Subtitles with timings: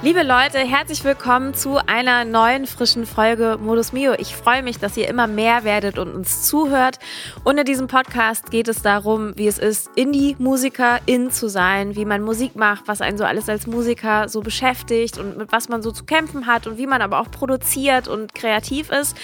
[0.00, 4.14] Liebe Leute, herzlich willkommen zu einer neuen frischen Folge Modus Mio.
[4.18, 6.98] Ich freue mich, dass ihr immer mehr werdet und uns zuhört.
[7.44, 12.22] Und in diesem Podcast geht es darum, wie es ist, Indie-Musikerin zu sein, wie man
[12.22, 15.92] Musik macht, was einen so alles als Musiker so beschäftigt und mit was man so
[15.92, 19.16] zu kämpfen hat und wie man aber auch produziert und kreativ ist.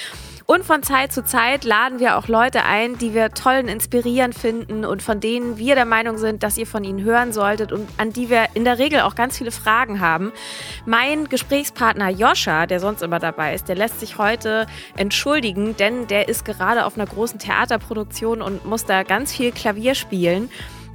[0.50, 4.34] Und von Zeit zu Zeit laden wir auch Leute ein, die wir toll und inspirierend
[4.34, 7.86] finden und von denen wir der Meinung sind, dass ihr von ihnen hören solltet und
[7.98, 10.32] an die wir in der Regel auch ganz viele Fragen haben.
[10.86, 14.66] Mein Gesprächspartner Joscha, der sonst immer dabei ist, der lässt sich heute
[14.96, 19.94] entschuldigen, denn der ist gerade auf einer großen Theaterproduktion und muss da ganz viel Klavier
[19.94, 20.48] spielen.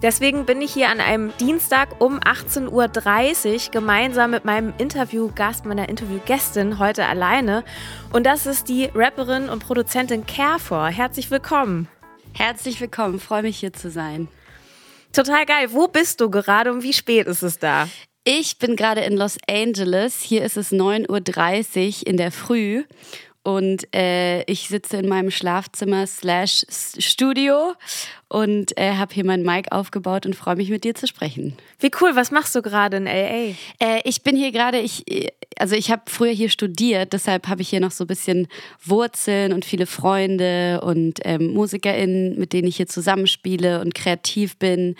[0.04, 5.88] Deswegen bin ich hier an einem Dienstag um 18.30 Uhr gemeinsam mit meinem Interviewgast, meiner
[5.88, 7.64] Interviewgästin heute alleine.
[8.12, 10.90] Und das ist die Rapperin und Produzentin Carfor.
[10.90, 11.88] Herzlich willkommen.
[12.34, 14.28] Herzlich willkommen, freue mich hier zu sein.
[15.14, 15.70] Total geil.
[15.72, 17.88] Wo bist du gerade und wie spät ist es da?
[18.26, 20.20] Ich bin gerade in Los Angeles.
[20.20, 22.84] Hier ist es 9.30 Uhr in der Früh
[23.44, 26.66] und äh, ich sitze in meinem Schlafzimmer slash
[26.98, 27.74] Studio
[28.30, 31.56] und äh, habe hier mein Mic aufgebaut und freue mich mit dir zu sprechen.
[31.80, 33.56] Wie cool, was machst du gerade in LA?
[33.80, 35.06] Äh, ich bin hier gerade, ich,
[35.58, 38.48] also ich habe früher hier studiert, deshalb habe ich hier noch so ein bisschen
[38.84, 44.96] Wurzeln und viele Freunde und ähm, MusikerInnen, mit denen ich hier zusammenspiele und kreativ bin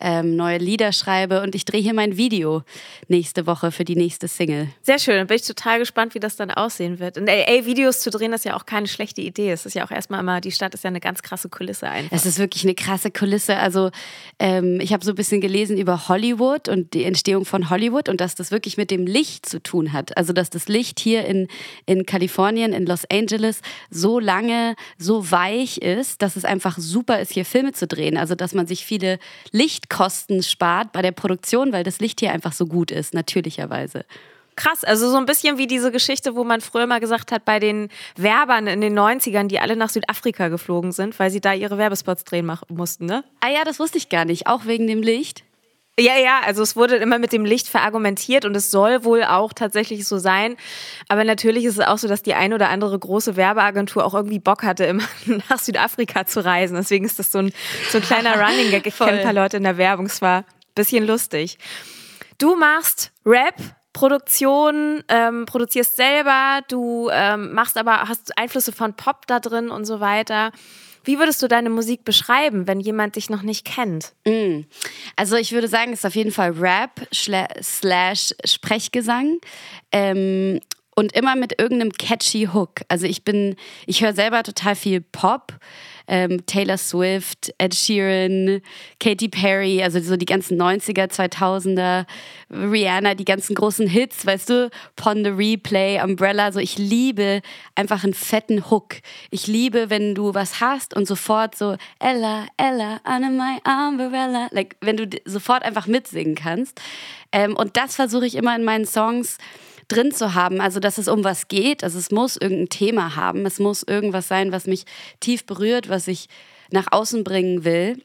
[0.00, 2.62] ähm, neue Lieder schreibe und ich drehe hier mein Video
[3.08, 4.68] nächste Woche für die nächste Single.
[4.82, 7.16] Sehr schön, dann bin ich total gespannt, wie das dann aussehen wird.
[7.16, 9.50] Und LA Videos zu drehen, ist ja auch keine schlechte Idee.
[9.50, 12.16] Es ist ja auch erstmal immer, die Stadt ist ja eine ganz krasse Kulisse einfach.
[12.16, 13.56] Es ist wirklich eine krasse Kulisse.
[13.56, 13.90] Also
[14.38, 18.20] ähm, ich habe so ein bisschen gelesen über Hollywood und die Entstehung von Hollywood und
[18.20, 20.16] dass das wirklich mit dem Licht zu tun hat.
[20.16, 21.48] Also dass das Licht hier in,
[21.86, 27.32] in Kalifornien, in Los Angeles so lange, so weich ist, dass es einfach super ist,
[27.32, 28.16] hier Filme zu drehen.
[28.16, 29.18] Also dass man sich viele
[29.52, 34.04] Licht Lichtkosten spart bei der Produktion, weil das Licht hier einfach so gut ist, natürlicherweise.
[34.56, 37.58] Krass, also so ein bisschen wie diese Geschichte, wo man früher mal gesagt hat, bei
[37.58, 41.76] den Werbern in den 90ern, die alle nach Südafrika geflogen sind, weil sie da ihre
[41.76, 43.24] Werbespots drehen mussten, ne?
[43.40, 45.42] Ah ja, das wusste ich gar nicht, auch wegen dem Licht.
[45.98, 49.52] Ja, ja, also es wurde immer mit dem Licht verargumentiert und es soll wohl auch
[49.52, 50.56] tatsächlich so sein.
[51.08, 54.40] Aber natürlich ist es auch so, dass die eine oder andere große Werbeagentur auch irgendwie
[54.40, 55.04] Bock hatte, immer
[55.48, 56.76] nach Südafrika zu reisen.
[56.76, 57.52] Deswegen ist das so ein,
[57.90, 58.86] so ein kleiner Running Gag.
[58.88, 60.06] Ich kenne ein paar Leute in der Werbung.
[60.06, 60.44] Es war ein
[60.74, 61.58] bisschen lustig.
[62.38, 63.54] Du machst Rap,
[63.94, 69.86] Produktion, ähm, produzierst selber, du ähm, machst aber, hast Einflüsse von Pop da drin und
[69.86, 70.50] so weiter.
[71.04, 74.14] Wie würdest du deine Musik beschreiben, wenn jemand dich noch nicht kennt?
[74.26, 74.62] Mm.
[75.16, 79.38] Also ich würde sagen, es ist auf jeden Fall Rap slash Sprechgesang.
[79.92, 80.60] Ähm,
[80.94, 82.82] und immer mit irgendeinem catchy Hook.
[82.88, 83.56] Also ich bin,
[83.86, 85.58] ich höre selber total viel Pop
[86.06, 88.60] ähm, Taylor Swift, Ed Sheeran,
[89.00, 92.06] Katy Perry, also so die ganzen 90er, 2000er,
[92.50, 97.40] Rihanna, die ganzen großen Hits, weißt du, Pon the Replay, Umbrella, so ich liebe
[97.74, 98.96] einfach einen fetten Hook.
[99.30, 104.76] Ich liebe, wenn du was hast und sofort so Ella, Ella, under my umbrella, like,
[104.80, 106.80] wenn du sofort einfach mitsingen kannst.
[107.32, 109.38] Ähm, und das versuche ich immer in meinen Songs
[109.88, 110.60] drin zu haben.
[110.60, 111.84] Also, dass es um was geht.
[111.84, 113.46] Also, es muss irgendein Thema haben.
[113.46, 114.84] Es muss irgendwas sein, was mich
[115.20, 116.28] tief berührt, was ich
[116.70, 118.02] nach außen bringen will.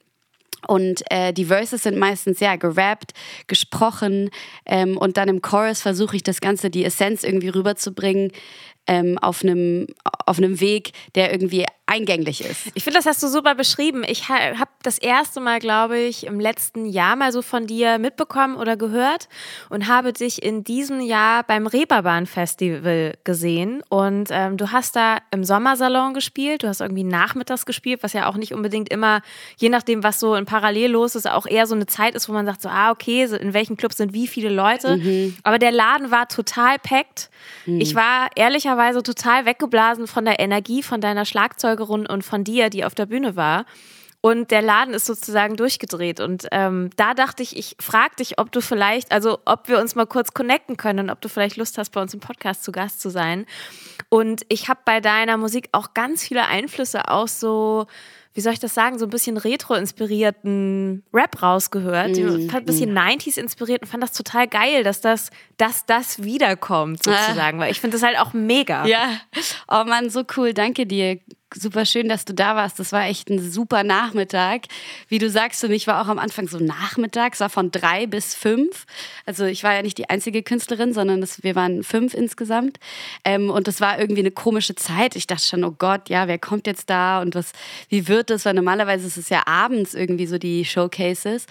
[0.67, 3.13] Und äh, die Verses sind meistens ja gerappt,
[3.47, 4.29] gesprochen
[4.65, 8.31] ähm, und dann im Chorus versuche ich das Ganze, die Essenz irgendwie rüberzubringen
[8.87, 9.87] ähm, auf einem
[10.25, 12.67] auf einem Weg, der irgendwie eingänglich ist.
[12.75, 14.03] Ich finde, das hast du super beschrieben.
[14.07, 18.55] Ich habe das erste Mal, glaube ich, im letzten Jahr mal so von dir mitbekommen
[18.55, 19.27] oder gehört
[19.69, 23.81] und habe dich in diesem Jahr beim Reeperbahn Festival gesehen.
[23.89, 28.27] Und ähm, du hast da im Sommersalon gespielt, du hast irgendwie nachmittags gespielt, was ja
[28.27, 29.21] auch nicht unbedingt immer,
[29.57, 32.33] je nachdem, was so in Parallel los ist, auch eher so eine Zeit ist, wo
[32.33, 34.97] man sagt, so, ah, okay, in welchen Clubs sind wie viele Leute.
[34.97, 35.35] Mhm.
[35.43, 37.31] Aber der Laden war total packt.
[37.65, 37.81] Mhm.
[37.81, 42.69] Ich war ehrlicherweise total weggeblasen von der Energie, von deiner Schlagzeug Schlagzeugerin und von dir,
[42.69, 43.65] die auf der Bühne war.
[44.21, 46.19] Und der Laden ist sozusagen durchgedreht.
[46.19, 49.95] Und ähm, da dachte ich, ich frage dich, ob du vielleicht, also ob wir uns
[49.95, 52.73] mal kurz connecten können und ob du vielleicht Lust hast, bei uns im Podcast zu
[52.73, 53.45] Gast zu sein.
[54.09, 57.87] Und ich habe bei deiner Musik auch ganz viele Einflüsse aus so
[58.33, 62.15] wie soll ich das sagen, so ein bisschen retro-inspirierten Rap rausgehört.
[62.15, 62.97] Mm, ein bisschen mm.
[62.97, 67.57] 90s inspiriert und fand das total geil, dass das, dass das wiederkommt, sozusagen.
[67.57, 67.63] Ah.
[67.63, 68.85] Weil ich finde das halt auch mega.
[68.85, 69.19] Ja.
[69.67, 70.53] Oh Mann, so cool.
[70.53, 71.19] Danke dir
[71.53, 72.79] super schön, dass du da warst.
[72.79, 74.63] Das war echt ein super Nachmittag.
[75.07, 78.05] Wie du sagst, für mich war auch am Anfang so Nachmittag, es war von drei
[78.07, 78.85] bis fünf.
[79.25, 82.79] Also ich war ja nicht die einzige Künstlerin, sondern das, wir waren fünf insgesamt.
[83.25, 85.15] Ähm, und das war irgendwie eine komische Zeit.
[85.15, 87.51] Ich dachte schon, oh Gott, ja, wer kommt jetzt da und was,
[87.89, 88.45] wie wird das?
[88.45, 91.45] Weil normalerweise ist es ja abends irgendwie so die Showcases.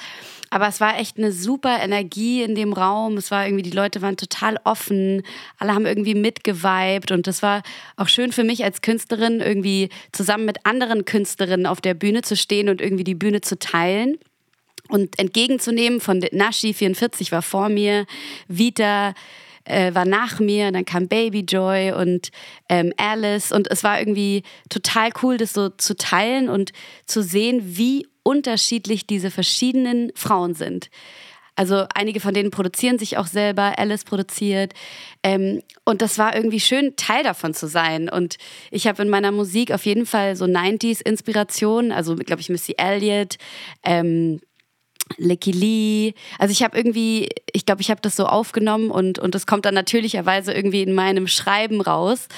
[0.50, 3.16] Aber es war echt eine super Energie in dem Raum.
[3.16, 5.22] Es war irgendwie, die Leute waren total offen.
[5.58, 7.10] Alle haben irgendwie mitgeweibt.
[7.10, 7.62] Und das war
[7.96, 12.36] auch schön für mich als Künstlerin, irgendwie zusammen mit anderen Künstlerinnen auf der Bühne zu
[12.36, 14.18] stehen und irgendwie die Bühne zu teilen
[14.88, 18.06] und entgegenzunehmen von Nashi 44 war vor mir,
[18.48, 19.14] Vita
[19.64, 22.30] äh, war nach mir, dann kam Baby Joy und
[22.68, 26.72] ähm, Alice und es war irgendwie total cool, das so zu teilen und
[27.06, 30.90] zu sehen, wie unterschiedlich diese verschiedenen Frauen sind.
[31.56, 34.74] Also einige von denen produzieren sich auch selber, Alice produziert.
[35.22, 38.10] Ähm, und das war irgendwie schön, Teil davon zu sein.
[38.10, 38.36] Und
[38.70, 43.38] ich habe in meiner Musik auf jeden Fall so 90s-Inspiration, also glaube ich Missy Elliott,
[43.82, 44.40] ähm,
[45.16, 46.14] Licky Lee.
[46.38, 49.64] Also ich habe irgendwie, ich glaube, ich habe das so aufgenommen und, und das kommt
[49.64, 52.28] dann natürlicherweise irgendwie in meinem Schreiben raus,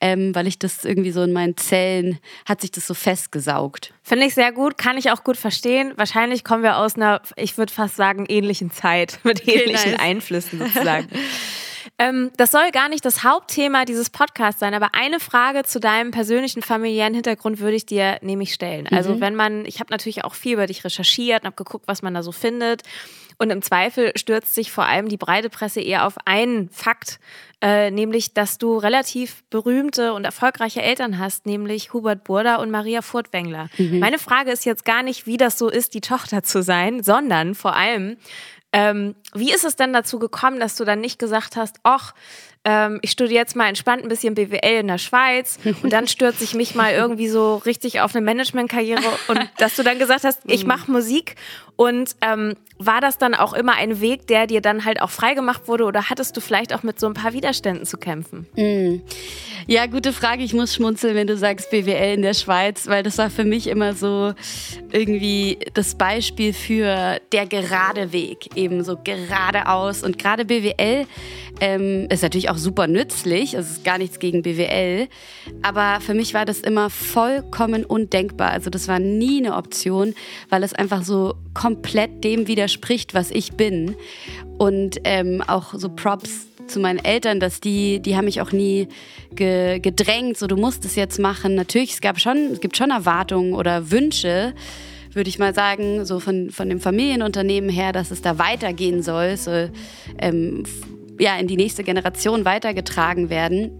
[0.00, 3.92] ähm, weil ich das irgendwie so in meinen Zellen, hat sich das so festgesaugt.
[4.02, 5.92] Finde ich sehr gut, kann ich auch gut verstehen.
[5.96, 10.00] Wahrscheinlich kommen wir aus einer, ich würde fast sagen, ähnlichen Zeit mit ähnlichen nice.
[10.00, 11.08] Einflüssen sozusagen.
[11.98, 16.10] Ähm, das soll gar nicht das Hauptthema dieses Podcasts sein, aber eine Frage zu deinem
[16.10, 18.86] persönlichen familiären Hintergrund würde ich dir nämlich stellen.
[18.88, 19.20] Also mhm.
[19.20, 22.12] wenn man, ich habe natürlich auch viel über dich recherchiert und habe geguckt, was man
[22.12, 22.82] da so findet.
[23.38, 27.18] Und im Zweifel stürzt sich vor allem die breite Presse eher auf einen Fakt,
[27.60, 33.02] äh, nämlich, dass du relativ berühmte und erfolgreiche Eltern hast, nämlich Hubert Burda und Maria
[33.02, 33.68] Furtwängler.
[33.76, 33.98] Mhm.
[33.98, 37.54] Meine Frage ist jetzt gar nicht, wie das so ist, die Tochter zu sein, sondern
[37.54, 38.16] vor allem,
[38.72, 42.14] ähm, wie ist es denn dazu gekommen, dass du dann nicht gesagt hast, ach,
[42.64, 46.44] ähm, ich studiere jetzt mal entspannt ein bisschen BWL in der Schweiz und dann stürze
[46.44, 50.40] ich mich mal irgendwie so richtig auf eine Managementkarriere und dass du dann gesagt hast,
[50.46, 50.68] ich mhm.
[50.68, 51.36] mache Musik
[51.76, 55.68] und ähm, war das dann auch immer ein Weg, der dir dann halt auch freigemacht
[55.68, 58.46] wurde oder hattest du vielleicht auch mit so ein paar Widerständen zu kämpfen?
[58.56, 59.02] Mhm.
[59.68, 60.44] Ja, gute Frage.
[60.44, 63.66] Ich muss schmunzeln, wenn du sagst BWL in der Schweiz, weil das war für mich
[63.66, 64.32] immer so
[64.92, 70.02] irgendwie das Beispiel für der gerade Weg, eben so geradeaus.
[70.02, 71.06] Und gerade BWL
[71.60, 75.08] ähm, ist natürlich auch super nützlich, es ist gar nichts gegen BWL,
[75.62, 78.50] aber für mich war das immer vollkommen undenkbar.
[78.50, 80.14] Also das war nie eine Option,
[80.50, 83.96] weil es einfach so komplett dem widerspricht, was ich bin.
[84.58, 88.88] Und ähm, auch so Props zu meinen Eltern, dass die, die haben mich auch nie
[89.34, 91.54] ge, gedrängt, so du musst es jetzt machen.
[91.54, 94.54] Natürlich, es gab schon, es gibt schon Erwartungen oder Wünsche,
[95.16, 99.36] würde ich mal sagen, so von, von dem Familienunternehmen her, dass es da weitergehen soll,
[99.36, 99.68] so,
[100.18, 100.62] ähm,
[101.18, 103.70] ja, in die nächste Generation weitergetragen werden.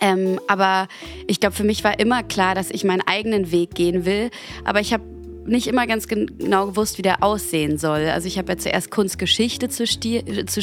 [0.00, 0.88] Ähm, aber
[1.26, 4.30] ich glaube, für mich war immer klar, dass ich meinen eigenen Weg gehen will.
[4.64, 5.02] Aber ich habe
[5.46, 8.06] nicht immer ganz genau gewusst, wie der aussehen soll.
[8.06, 10.60] Also ich habe ja zuerst Kunstgeschichte zu, zu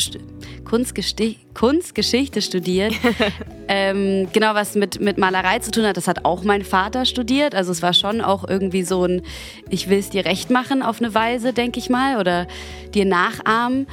[0.66, 2.94] Kunstgesti Kunstgeschichte studiert.
[3.68, 7.56] ähm, genau, was mit, mit Malerei zu tun hat, das hat auch mein Vater studiert.
[7.56, 9.22] Also es war schon auch irgendwie so ein,
[9.70, 12.48] ich will es dir recht machen auf eine Weise, denke ich mal, oder
[12.94, 13.88] dir nachahmen.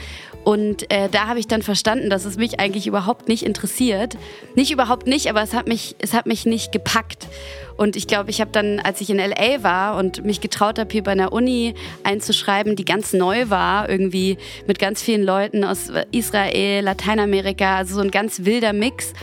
[0.45, 4.17] Und äh, da habe ich dann verstanden, dass es mich eigentlich überhaupt nicht interessiert.
[4.55, 7.27] Nicht überhaupt nicht, aber es hat mich, es hat mich nicht gepackt.
[7.77, 10.91] Und ich glaube, ich habe dann, als ich in LA war und mich getraut habe,
[10.91, 15.91] hier bei einer Uni einzuschreiben, die ganz neu war, irgendwie mit ganz vielen Leuten aus
[16.13, 19.15] Israel, Lateinamerika, also so ein ganz wilder Mix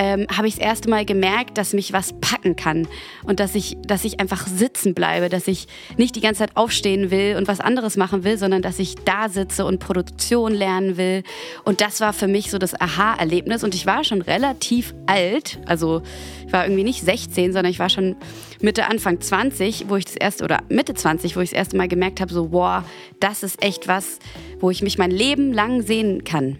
[0.00, 2.88] ähm, habe ich das erste Mal gemerkt, dass mich was packen kann
[3.24, 7.10] und dass ich, dass ich einfach sitzen bleibe, dass ich nicht die ganze Zeit aufstehen
[7.10, 11.22] will und was anderes machen will, sondern dass ich da sitze und Produktion lernen will.
[11.64, 13.62] Und das war für mich so das Aha-Erlebnis.
[13.62, 16.00] Und ich war schon relativ alt, also
[16.46, 18.16] ich war irgendwie nicht 16, sondern ich war schon
[18.62, 21.88] Mitte, Anfang 20, wo ich das erste, oder Mitte 20, wo ich das erste Mal
[21.88, 22.82] gemerkt habe, so, wow,
[23.20, 24.18] das ist echt was,
[24.60, 26.58] wo ich mich mein Leben lang sehen kann.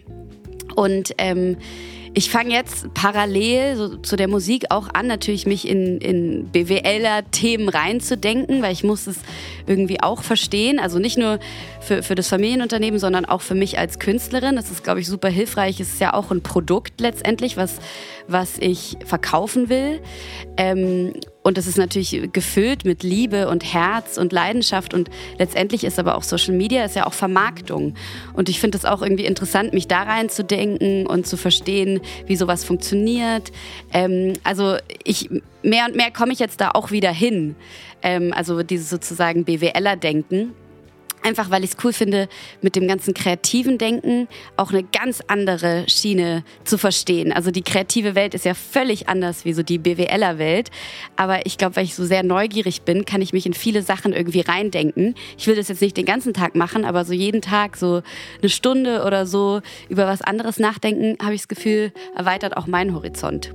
[0.77, 1.57] Und ähm,
[2.13, 7.69] ich fange jetzt parallel so, zu der Musik auch an, natürlich mich in, in BWLer-Themen
[7.69, 9.19] reinzudenken, weil ich muss es
[9.67, 10.81] irgendwie auch verstehen.
[10.81, 11.39] Also nicht nur
[11.81, 14.57] für, für das Familienunternehmen, sondern auch für mich als Künstlerin.
[14.57, 15.79] Das ist, glaube ich, super hilfreich.
[15.79, 17.79] Es ist ja auch ein Produkt letztendlich, was,
[18.27, 20.01] was ich verkaufen will.
[20.57, 25.99] Ähm, und das ist natürlich gefüllt mit Liebe und Herz und Leidenschaft und letztendlich ist
[25.99, 27.95] aber auch Social Media ist ja auch Vermarktung.
[28.35, 32.65] Und ich finde es auch irgendwie interessant, mich da reinzudenken und zu verstehen, wie sowas
[32.65, 33.53] funktioniert.
[33.93, 35.31] Ähm, also ich
[35.63, 37.57] mehr und mehr komme ich jetzt da auch wieder hin.
[38.03, 40.53] Ähm, also dieses sozusagen BWLer-Denken.
[41.23, 42.29] Einfach weil ich es cool finde,
[42.63, 47.33] mit dem ganzen kreativen Denken auch eine ganz andere Schiene zu verstehen.
[47.33, 50.71] Also die kreative Welt ist ja völlig anders wie so die BWLer-Welt.
[51.17, 54.13] Aber ich glaube, weil ich so sehr neugierig bin, kann ich mich in viele Sachen
[54.13, 55.15] irgendwie reindenken.
[55.37, 58.03] Ich will das jetzt nicht den ganzen Tag machen, aber so jeden Tag so
[58.41, 62.95] eine Stunde oder so über was anderes nachdenken, habe ich das Gefühl, erweitert auch meinen
[62.95, 63.53] Horizont.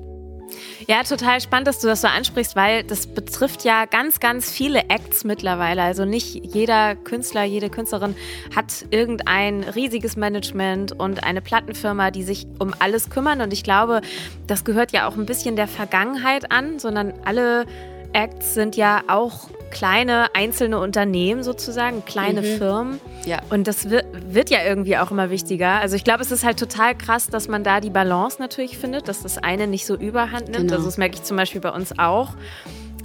[0.88, 4.90] Ja, total spannend, dass du das so ansprichst, weil das betrifft ja ganz, ganz viele
[4.90, 5.82] Acts mittlerweile.
[5.82, 8.16] Also nicht jeder Künstler, jede Künstlerin
[8.56, 13.42] hat irgendein riesiges Management und eine Plattenfirma, die sich um alles kümmern.
[13.42, 14.02] Und ich glaube,
[14.48, 17.66] das gehört ja auch ein bisschen der Vergangenheit an, sondern alle
[18.14, 22.58] Acts sind ja auch kleine einzelne Unternehmen sozusagen, kleine mhm.
[22.58, 23.02] Firmen.
[23.26, 23.42] Ja.
[23.50, 25.82] Und das wird, wird ja irgendwie auch immer wichtiger.
[25.82, 29.10] Also ich glaube, es ist halt total krass, dass man da die Balance natürlich findet,
[29.10, 30.68] dass das eine nicht so überhand nimmt.
[30.68, 30.76] Genau.
[30.76, 32.36] Also das merke ich zum Beispiel bei uns auch.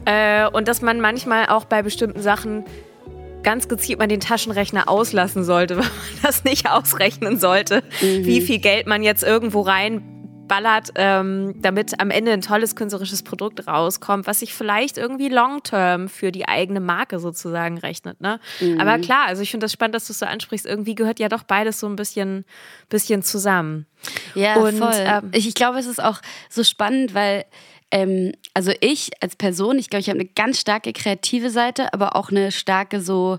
[0.04, 2.64] Äh, und dass man manchmal auch bei bestimmten Sachen
[3.42, 8.26] ganz gezielt mal den Taschenrechner auslassen sollte, weil man das nicht ausrechnen sollte, mhm.
[8.26, 10.19] wie viel Geld man jetzt irgendwo rein
[10.50, 16.08] ballert, ähm, damit am Ende ein tolles künstlerisches Produkt rauskommt, was sich vielleicht irgendwie long-term
[16.08, 18.20] für die eigene Marke sozusagen rechnet.
[18.20, 18.40] Ne?
[18.58, 18.80] Mhm.
[18.80, 20.66] Aber klar, also ich finde das spannend, dass du es so ansprichst.
[20.66, 22.44] Irgendwie gehört ja doch beides so ein bisschen,
[22.88, 23.86] bisschen zusammen.
[24.34, 24.90] Ja, Und, voll.
[24.92, 27.44] Ähm, ich, ich glaube, es ist auch so spannend, weil
[27.92, 32.16] ähm, also ich als Person, ich glaube, ich habe eine ganz starke kreative Seite, aber
[32.16, 33.38] auch eine starke so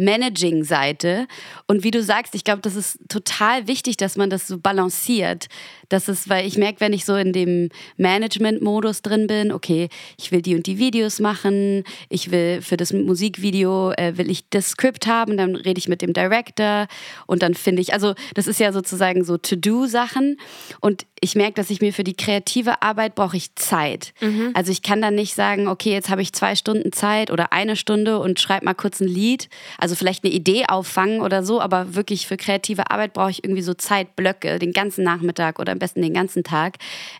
[0.00, 1.26] Managing-Seite.
[1.66, 5.48] Und wie du sagst, ich glaube, das ist total wichtig, dass man das so balanciert.
[5.88, 10.32] Das ist, weil ich merke, wenn ich so in dem Management-Modus drin bin, okay, ich
[10.32, 14.70] will die und die Videos machen, ich will für das Musikvideo, äh, will ich das
[14.70, 16.86] Skript haben, dann rede ich mit dem Director
[17.26, 20.38] und dann finde ich, also das ist ja sozusagen so To-Do-Sachen
[20.80, 24.14] und ich merke, dass ich mir für die kreative Arbeit brauche ich Zeit.
[24.20, 24.52] Mhm.
[24.54, 27.76] Also ich kann dann nicht sagen, okay, jetzt habe ich zwei Stunden Zeit oder eine
[27.76, 29.48] Stunde und schreibe mal kurz ein Lied.
[29.76, 33.62] Also vielleicht eine Idee auffangen oder so, aber wirklich für kreative Arbeit brauche ich irgendwie
[33.62, 36.76] so Zeitblöcke, den ganzen Nachmittag oder besten den ganzen Tag.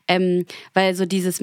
[0.08, 1.40] Ähm, weil so dieses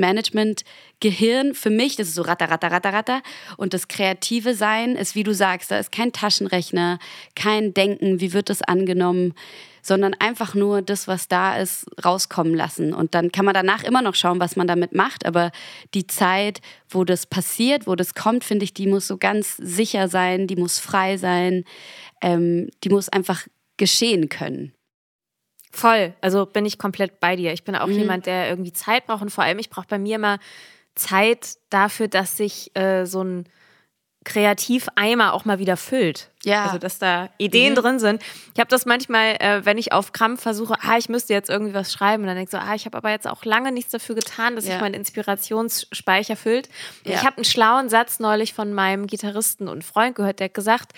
[1.04, 3.22] Management-Gehirn für mich, das ist so ratter, ratter, ratter, ratter.
[3.58, 7.00] Und das kreative Sein ist, wie du sagst, da ist kein Taschenrechner,
[7.36, 9.34] kein Denken, wie wird das angenommen
[9.84, 12.94] sondern einfach nur das, was da ist, rauskommen lassen.
[12.94, 15.26] Und dann kann man danach immer noch schauen, was man damit macht.
[15.26, 15.50] Aber
[15.94, 20.10] die Zeit, wo das passiert, wo das kommt, finde ich, die muss so ganz sicher
[20.10, 21.64] sein, die muss frei sein,
[22.22, 24.74] ähm, die muss einfach geschehen können.
[25.72, 26.14] Voll.
[26.20, 27.54] Also bin ich komplett bei dir.
[27.54, 28.00] Ich bin auch mhm.
[28.00, 30.38] jemand, der irgendwie Zeit braucht und vor allem, ich brauche bei mir immer
[30.98, 33.50] Zeit dafür, dass sich äh, so ein
[34.28, 36.32] Kreativeimer auch mal wieder füllt.
[36.44, 36.66] Ja.
[36.66, 37.78] Also, dass da Ideen mhm.
[37.78, 38.22] drin sind.
[38.54, 41.74] Ich habe das manchmal, äh, wenn ich auf Krampf versuche, ah, ich müsste jetzt irgendwie
[41.74, 43.92] was schreiben, und dann denke ich so, ah, ich habe aber jetzt auch lange nichts
[43.92, 44.74] dafür getan, dass ja.
[44.74, 46.68] sich mein Inspirationsspeicher füllt.
[47.06, 47.14] Ja.
[47.14, 50.92] Ich habe einen schlauen Satz neulich von meinem Gitarristen und Freund gehört, der hat gesagt,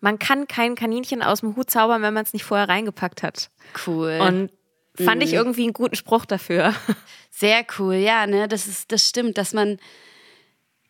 [0.00, 3.50] man kann kein Kaninchen aus dem Hut zaubern, wenn man es nicht vorher reingepackt hat.
[3.86, 4.18] Cool.
[4.20, 4.50] Und
[4.96, 5.22] fand mhm.
[5.22, 6.74] ich irgendwie einen guten Spruch dafür.
[7.30, 9.78] Sehr cool, ja, ne, das ist, das stimmt, dass man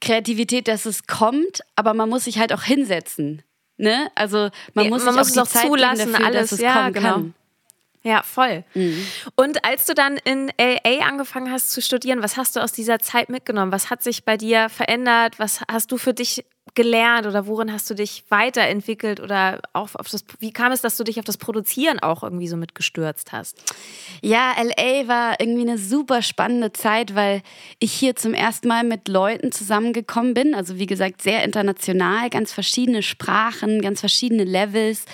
[0.00, 3.42] Kreativität, dass es kommt, aber man muss sich halt auch hinsetzen.
[3.76, 4.08] Ne?
[4.14, 6.74] Also man ja, muss, man muss es auch Zeit zulassen, dafür, alles, dass es ja,
[6.74, 7.12] kommen genau.
[7.12, 7.34] kann.
[8.04, 8.64] Ja, voll.
[8.74, 9.06] Mhm.
[9.34, 12.98] Und als du dann in LA angefangen hast zu studieren, was hast du aus dieser
[12.98, 13.72] Zeit mitgenommen?
[13.72, 15.38] Was hat sich bei dir verändert?
[15.38, 16.44] Was hast du für dich
[16.74, 20.96] gelernt oder worin hast du dich weiterentwickelt oder auch auf das, wie kam es, dass
[20.96, 23.62] du dich auf das Produzieren auch irgendwie so mitgestürzt hast?
[24.20, 27.42] Ja, LA war irgendwie eine super spannende Zeit, weil
[27.78, 30.54] ich hier zum ersten Mal mit Leuten zusammengekommen bin.
[30.54, 35.04] Also wie gesagt, sehr international, ganz verschiedene Sprachen, ganz verschiedene Levels,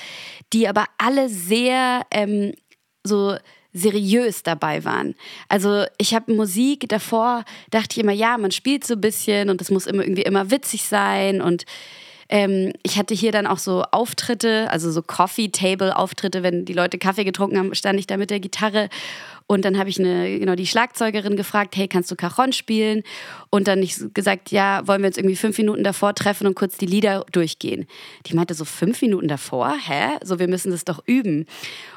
[0.53, 2.53] die aber alle sehr ähm,
[3.05, 3.37] so
[3.73, 5.15] seriös dabei waren.
[5.49, 9.61] Also ich habe Musik davor, dachte ich immer, ja, man spielt so ein bisschen und
[9.61, 11.65] es muss immer irgendwie immer witzig sein und
[12.29, 17.25] ähm, ich hatte hier dann auch so Auftritte, also so Coffee-Table-Auftritte, wenn die Leute Kaffee
[17.25, 18.89] getrunken haben, stand ich da mit der Gitarre
[19.51, 23.03] und dann habe ich eine, genau, die Schlagzeugerin gefragt, hey, kannst du Cajon spielen?
[23.51, 26.77] Und dann ich gesagt, ja, wollen wir uns irgendwie fünf Minuten davor treffen und kurz
[26.77, 27.87] die Lieder durchgehen?
[28.27, 29.75] Die meinte so, fünf Minuten davor?
[29.77, 30.19] Hä?
[30.23, 31.47] So, wir müssen das doch üben.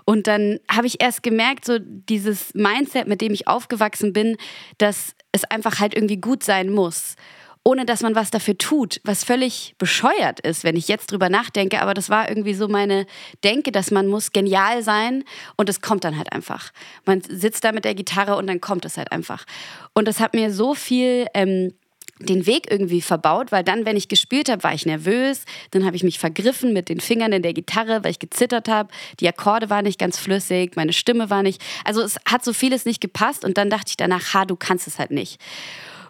[0.03, 4.37] Und dann habe ich erst gemerkt, so dieses Mindset, mit dem ich aufgewachsen bin,
[4.79, 7.15] dass es einfach halt irgendwie gut sein muss
[7.63, 11.81] ohne dass man was dafür tut, was völlig bescheuert ist, wenn ich jetzt drüber nachdenke.
[11.81, 13.05] Aber das war irgendwie so meine
[13.43, 15.23] Denke, dass man muss genial sein
[15.55, 16.71] und es kommt dann halt einfach.
[17.05, 19.45] Man sitzt da mit der Gitarre und dann kommt es halt einfach.
[19.93, 21.73] Und das hat mir so viel ähm,
[22.19, 25.95] den Weg irgendwie verbaut, weil dann, wenn ich gespielt habe, war ich nervös, dann habe
[25.95, 28.89] ich mich vergriffen mit den Fingern in der Gitarre, weil ich gezittert habe,
[29.19, 32.85] die Akkorde waren nicht ganz flüssig, meine Stimme war nicht, also es hat so vieles
[32.85, 35.39] nicht gepasst und dann dachte ich danach, ha, du kannst es halt nicht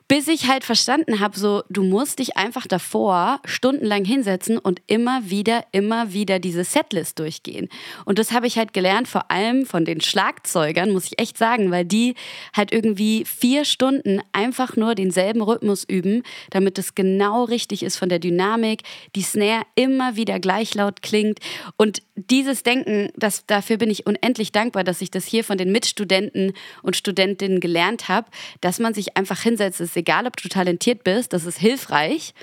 [0.07, 5.29] bis ich halt verstanden habe, so du musst dich einfach davor stundenlang hinsetzen und immer
[5.29, 7.69] wieder, immer wieder diese Setlist durchgehen.
[8.05, 11.71] Und das habe ich halt gelernt, vor allem von den Schlagzeugern, muss ich echt sagen,
[11.71, 12.15] weil die
[12.55, 18.09] halt irgendwie vier Stunden einfach nur denselben Rhythmus üben, damit es genau richtig ist von
[18.09, 18.83] der Dynamik,
[19.15, 21.39] die Snare immer wieder gleich laut klingt.
[21.77, 25.71] Und dieses Denken, das, dafür bin ich unendlich dankbar, dass ich das hier von den
[25.71, 28.27] Mitstudenten und Studentinnen gelernt habe,
[28.61, 32.33] dass man sich einfach hinsetzt ist egal, ob du talentiert bist, das ist hilfreich,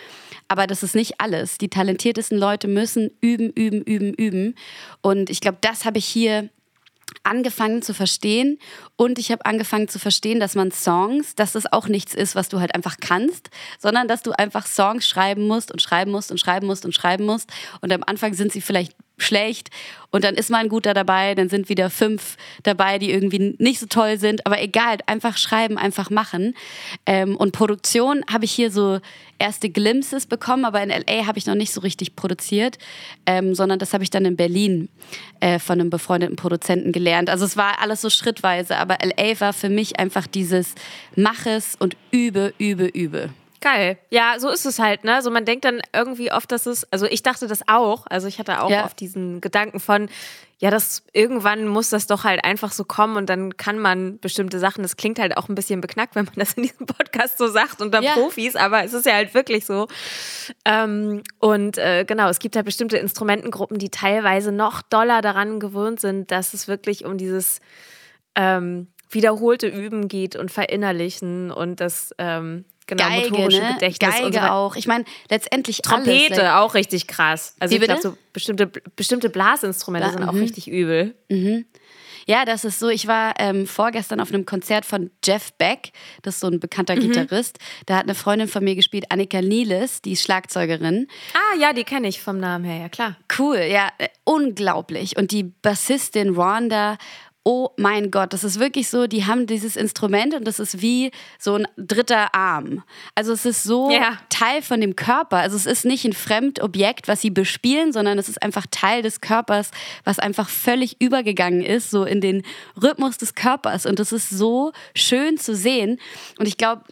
[0.48, 1.58] aber das ist nicht alles.
[1.58, 4.54] Die talentiertesten Leute müssen üben, üben, üben, üben.
[5.00, 6.48] Und ich glaube, das habe ich hier
[7.24, 8.58] angefangen zu verstehen
[8.94, 12.48] und ich habe angefangen zu verstehen, dass man Songs, dass das auch nichts ist, was
[12.48, 16.38] du halt einfach kannst, sondern dass du einfach Songs schreiben musst und schreiben musst und
[16.38, 19.70] schreiben musst und schreiben musst und am Anfang sind sie vielleicht schlecht
[20.10, 23.78] und dann ist mal ein guter dabei, dann sind wieder fünf dabei, die irgendwie nicht
[23.78, 26.54] so toll sind, aber egal, einfach schreiben, einfach machen.
[27.06, 29.00] Ähm, und Produktion habe ich hier so
[29.38, 32.78] erste Glimpses bekommen, aber in LA habe ich noch nicht so richtig produziert,
[33.24, 34.88] ähm, sondern das habe ich dann in Berlin
[35.38, 37.30] äh, von einem befreundeten Produzenten gelernt.
[37.30, 40.74] Also es war alles so schrittweise, aber LA war für mich einfach dieses
[41.14, 43.30] Mach es und übe, übe, übe.
[43.60, 43.98] Geil.
[44.08, 45.20] Ja, so ist es halt, ne?
[45.20, 48.38] So man denkt dann irgendwie oft, dass es, also ich dachte das auch, also ich
[48.38, 48.86] hatte auch ja.
[48.86, 50.08] oft diesen Gedanken von,
[50.60, 54.58] ja, das irgendwann muss das doch halt einfach so kommen und dann kann man bestimmte
[54.58, 57.48] Sachen, das klingt halt auch ein bisschen beknackt, wenn man das in diesem Podcast so
[57.48, 58.12] sagt unter ja.
[58.12, 59.88] Profis, aber es ist ja halt wirklich so.
[60.64, 66.00] Ähm, und äh, genau, es gibt halt bestimmte Instrumentengruppen, die teilweise noch doller daran gewöhnt
[66.00, 67.60] sind, dass es wirklich um dieses
[68.34, 73.72] ähm, wiederholte Üben geht und Verinnerlichen und das ähm, Genau, Geige, motorische ne?
[73.74, 74.76] Gedächtnis Geige und so auch.
[74.76, 77.54] Ich meine, letztendlich Trompete alles, auch richtig krass.
[77.60, 78.66] Also Wie ich glaube, so bestimmte,
[78.96, 80.40] bestimmte Blasinstrumente Bla sind auch mhm.
[80.40, 81.14] richtig übel.
[81.28, 81.66] Mhm.
[82.26, 82.88] Ja, das ist so.
[82.88, 85.92] Ich war ähm, vorgestern auf einem Konzert von Jeff Beck,
[86.22, 87.00] das ist so ein bekannter mhm.
[87.00, 87.58] Gitarrist.
[87.86, 91.06] Da hat eine Freundin von mir gespielt, Annika Nieles, die ist Schlagzeugerin.
[91.34, 93.16] Ah, ja, die kenne ich vom Namen her, ja klar.
[93.38, 95.16] Cool, ja, äh, unglaublich.
[95.16, 96.98] Und die Bassistin Rhonda
[97.44, 101.10] oh mein Gott, das ist wirklich so, die haben dieses Instrument und das ist wie
[101.38, 102.82] so ein dritter Arm.
[103.14, 104.18] Also es ist so ja.
[104.28, 105.38] Teil von dem Körper.
[105.38, 109.22] Also es ist nicht ein Fremdobjekt, was sie bespielen, sondern es ist einfach Teil des
[109.22, 109.70] Körpers,
[110.04, 112.42] was einfach völlig übergegangen ist, so in den
[112.80, 113.86] Rhythmus des Körpers.
[113.86, 115.98] Und das ist so schön zu sehen.
[116.38, 116.84] Und ich glaube,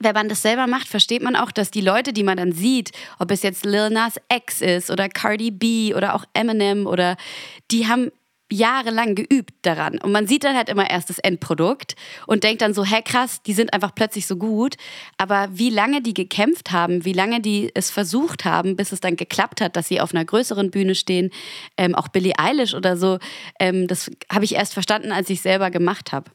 [0.00, 2.92] wenn man das selber macht, versteht man auch, dass die Leute, die man dann sieht,
[3.18, 7.16] ob es jetzt Lil Nas X ist oder Cardi B oder auch Eminem oder
[7.70, 8.12] die haben
[8.50, 9.98] jahrelang geübt daran.
[9.98, 13.42] Und man sieht dann halt immer erst das Endprodukt und denkt dann so, hä krass,
[13.42, 14.76] die sind einfach plötzlich so gut.
[15.16, 19.16] Aber wie lange die gekämpft haben, wie lange die es versucht haben, bis es dann
[19.16, 21.30] geklappt hat, dass sie auf einer größeren Bühne stehen,
[21.76, 23.18] ähm, auch Billie Eilish oder so,
[23.60, 26.30] ähm, das habe ich erst verstanden, als ich selber gemacht habe.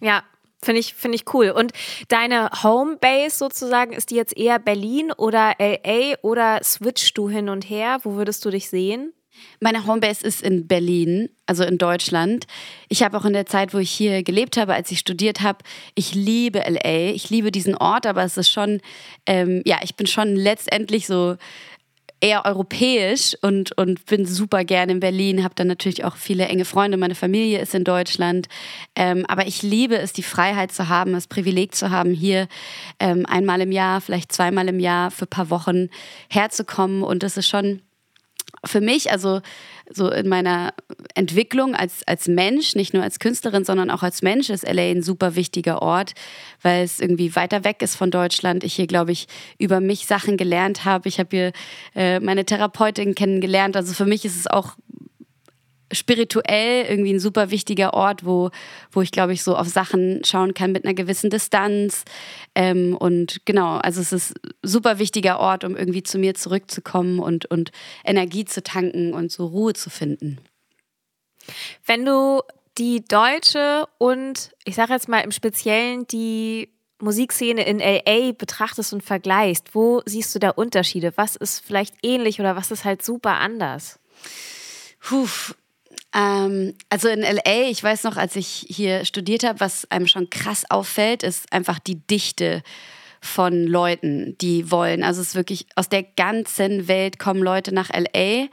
[0.00, 0.22] Ja,
[0.64, 1.50] Finde ich, finde ich cool.
[1.50, 1.72] Und
[2.08, 7.68] deine Homebase sozusagen, ist die jetzt eher Berlin oder LA oder switchst du hin und
[7.68, 7.98] her?
[8.02, 9.12] Wo würdest du dich sehen?
[9.60, 12.46] Meine Homebase ist in Berlin, also in Deutschland.
[12.88, 15.58] Ich habe auch in der Zeit, wo ich hier gelebt habe, als ich studiert habe,
[15.94, 18.80] ich liebe LA, ich liebe diesen Ort, aber es ist schon,
[19.26, 21.36] ähm, ja, ich bin schon letztendlich so
[22.24, 26.64] eher europäisch und, und bin super gerne in Berlin, habe dann natürlich auch viele enge
[26.64, 28.48] Freunde, meine Familie ist in Deutschland.
[28.96, 32.48] Ähm, aber ich liebe es, die Freiheit zu haben, das Privileg zu haben, hier
[32.98, 35.88] ähm, einmal im Jahr, vielleicht zweimal im Jahr für ein paar Wochen
[36.30, 37.02] herzukommen.
[37.02, 37.82] Und das ist schon
[38.64, 39.40] für mich, also
[39.90, 40.72] so in meiner
[41.14, 45.02] Entwicklung als, als Mensch, nicht nur als Künstlerin, sondern auch als Mensch, ist LA ein
[45.02, 46.14] super wichtiger Ort,
[46.62, 48.64] weil es irgendwie weiter weg ist von Deutschland.
[48.64, 49.26] Ich hier, glaube ich,
[49.58, 51.08] über mich Sachen gelernt habe.
[51.08, 51.52] Ich habe hier
[51.94, 53.76] äh, meine Therapeutin kennengelernt.
[53.76, 54.76] Also für mich ist es auch
[55.92, 58.50] spirituell irgendwie ein super wichtiger Ort, wo,
[58.90, 62.04] wo ich, glaube ich, so auf Sachen schauen kann mit einer gewissen Distanz.
[62.54, 67.18] Ähm, und genau, also es ist ein super wichtiger Ort, um irgendwie zu mir zurückzukommen
[67.18, 67.70] und, und
[68.04, 70.38] Energie zu tanken und so Ruhe zu finden.
[71.84, 72.40] Wenn du
[72.78, 76.70] die deutsche und ich sage jetzt mal im Speziellen die
[77.00, 81.12] Musikszene in LA betrachtest und vergleichst, wo siehst du da Unterschiede?
[81.16, 84.00] Was ist vielleicht ähnlich oder was ist halt super anders?
[85.00, 85.28] Puh,
[86.14, 90.30] ähm, also in LA, ich weiß noch, als ich hier studiert habe, was einem schon
[90.30, 92.62] krass auffällt, ist einfach die Dichte
[93.20, 95.02] von Leuten, die wollen.
[95.02, 98.48] Also es ist wirklich aus der ganzen Welt kommen Leute nach LA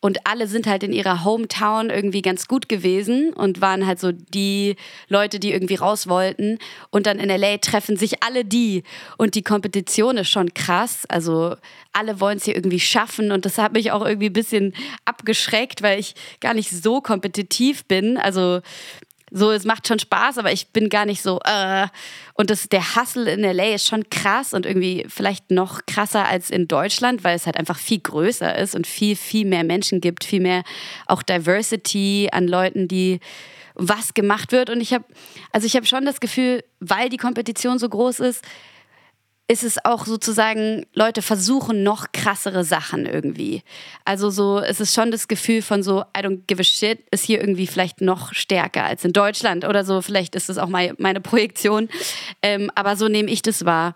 [0.00, 4.12] Und alle sind halt in ihrer Hometown irgendwie ganz gut gewesen und waren halt so
[4.12, 4.76] die
[5.08, 6.58] Leute, die irgendwie raus wollten.
[6.90, 8.82] Und dann in LA treffen sich alle die.
[9.18, 11.04] Und die Kompetition ist schon krass.
[11.06, 11.54] Also
[11.92, 13.30] alle wollen es hier irgendwie schaffen.
[13.30, 17.84] Und das hat mich auch irgendwie ein bisschen abgeschreckt, weil ich gar nicht so kompetitiv
[17.84, 18.16] bin.
[18.16, 18.60] Also
[19.30, 21.86] so, es macht schon Spaß, aber ich bin gar nicht so, äh.
[22.34, 26.50] Und das, der Hustle in LA ist schon krass und irgendwie vielleicht noch krasser als
[26.50, 30.24] in Deutschland, weil es halt einfach viel größer ist und viel, viel mehr Menschen gibt,
[30.24, 30.62] viel mehr
[31.06, 33.20] auch Diversity an Leuten, die
[33.74, 34.70] was gemacht wird.
[34.70, 35.04] Und ich habe,
[35.52, 38.44] also ich habe schon das Gefühl, weil die Kompetition so groß ist,
[39.50, 43.64] ist es auch sozusagen, Leute versuchen noch krassere Sachen irgendwie.
[44.04, 47.24] Also so, es ist schon das Gefühl von so, I don't give a shit, ist
[47.24, 50.02] hier irgendwie vielleicht noch stärker als in Deutschland oder so.
[50.02, 51.88] Vielleicht ist das auch meine Projektion.
[52.42, 53.94] Ähm, aber so nehme ich das wahr.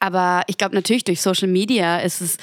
[0.00, 2.36] Aber ich glaube natürlich durch Social Media ist es,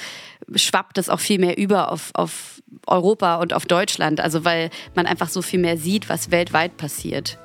[0.54, 4.20] schwappt es auch viel mehr über auf, auf Europa und auf Deutschland.
[4.20, 7.38] Also weil man einfach so viel mehr sieht, was weltweit passiert.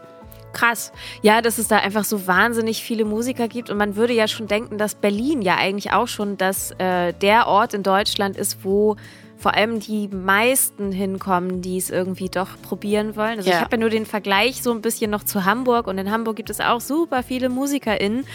[0.53, 0.91] Krass.
[1.21, 3.69] Ja, dass es da einfach so wahnsinnig viele Musiker gibt.
[3.69, 7.47] Und man würde ja schon denken, dass Berlin ja eigentlich auch schon das, äh, der
[7.47, 8.95] Ort in Deutschland ist, wo
[9.37, 13.37] vor allem die meisten hinkommen, die es irgendwie doch probieren wollen.
[13.37, 13.55] Also ja.
[13.55, 15.87] ich habe ja nur den Vergleich so ein bisschen noch zu Hamburg.
[15.87, 18.25] Und in Hamburg gibt es auch super viele MusikerInnen.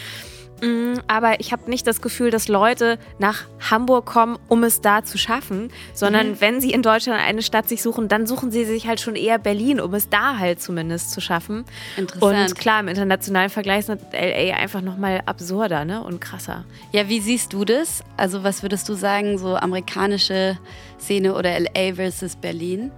[0.65, 5.03] Mm, aber ich habe nicht das Gefühl, dass Leute nach Hamburg kommen, um es da
[5.03, 6.41] zu schaffen, sondern mhm.
[6.41, 9.37] wenn sie in Deutschland eine Stadt sich suchen, dann suchen sie sich halt schon eher
[9.37, 11.65] Berlin, um es da halt zumindest zu schaffen.
[11.97, 12.49] Interessant.
[12.51, 16.03] Und klar, im internationalen Vergleich ist LA einfach nochmal absurder ne?
[16.03, 16.65] und krasser.
[16.91, 18.03] Ja, wie siehst du das?
[18.17, 20.57] Also was würdest du sagen, so amerikanische
[20.99, 22.91] Szene oder LA versus Berlin?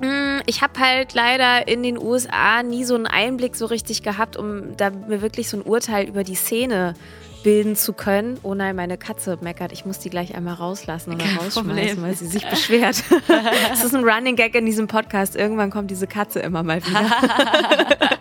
[0.00, 4.36] Mm, ich habe halt leider in den USA nie so einen Einblick so richtig gehabt,
[4.36, 6.94] um da mir wirklich so ein Urteil über die Szene
[7.42, 8.38] bilden zu können.
[8.42, 9.70] Oh nein, meine Katze meckert.
[9.72, 12.02] Ich muss die gleich einmal rauslassen oder Kein rausschmeißen, Problem.
[12.02, 13.04] weil sie sich beschwert.
[13.70, 15.36] das ist ein Running Gag in diesem Podcast.
[15.36, 17.10] Irgendwann kommt diese Katze immer mal wieder.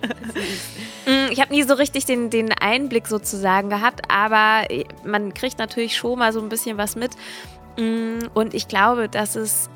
[1.07, 4.67] Mm, ich habe nie so richtig den, den Einblick sozusagen gehabt, aber
[5.03, 7.11] man kriegt natürlich schon mal so ein bisschen was mit.
[7.77, 9.69] Mm, und ich glaube, dass es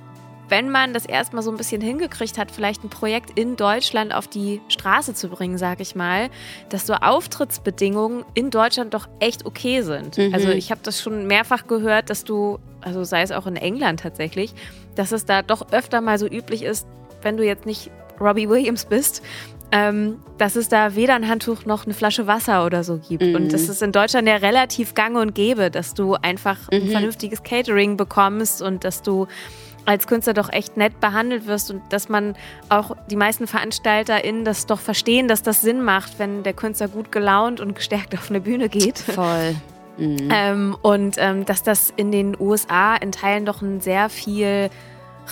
[0.49, 4.27] wenn man das erstmal so ein bisschen hingekriegt hat, vielleicht ein Projekt in Deutschland auf
[4.27, 6.29] die Straße zu bringen, sag ich mal,
[6.69, 10.17] dass so Auftrittsbedingungen in Deutschland doch echt okay sind.
[10.17, 10.33] Mhm.
[10.33, 14.01] Also ich habe das schon mehrfach gehört, dass du, also sei es auch in England
[14.01, 14.53] tatsächlich,
[14.95, 16.88] dass es da doch öfter mal so üblich ist,
[17.21, 19.21] wenn du jetzt nicht Robbie Williams bist,
[19.71, 23.23] ähm, dass es da weder ein Handtuch noch eine Flasche Wasser oder so gibt.
[23.23, 23.35] Mhm.
[23.35, 26.81] Und das ist in Deutschland ja relativ gang und gäbe, dass du einfach mhm.
[26.81, 29.27] ein vernünftiges Catering bekommst und dass du
[29.89, 32.36] als Künstler doch echt nett behandelt wirst und dass man
[32.69, 37.12] auch die meisten VeranstalterInnen das doch verstehen, dass das Sinn macht, wenn der Künstler gut
[37.12, 38.99] gelaunt und gestärkt auf eine Bühne geht.
[38.99, 39.56] Voll.
[39.97, 40.30] Mhm.
[40.32, 44.69] Ähm, und ähm, dass das in den USA in Teilen doch ein sehr viel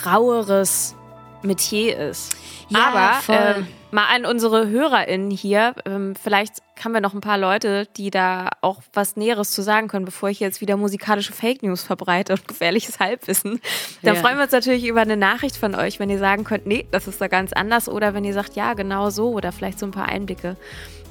[0.04, 0.96] raueres
[1.42, 2.34] Metier ist.
[2.68, 7.38] Ja, Aber äh, mal an unsere HörerInnen hier, ähm, vielleicht haben wir noch ein paar
[7.38, 11.62] Leute, die da auch was Näheres zu sagen können, bevor ich jetzt wieder musikalische Fake
[11.62, 13.60] News verbreite und gefährliches Halbwissen.
[14.02, 14.20] Dann ja.
[14.20, 17.08] freuen wir uns natürlich über eine Nachricht von euch, wenn ihr sagen könnt, nee, das
[17.08, 19.92] ist da ganz anders oder wenn ihr sagt, ja, genau so oder vielleicht so ein
[19.92, 20.56] paar Einblicke.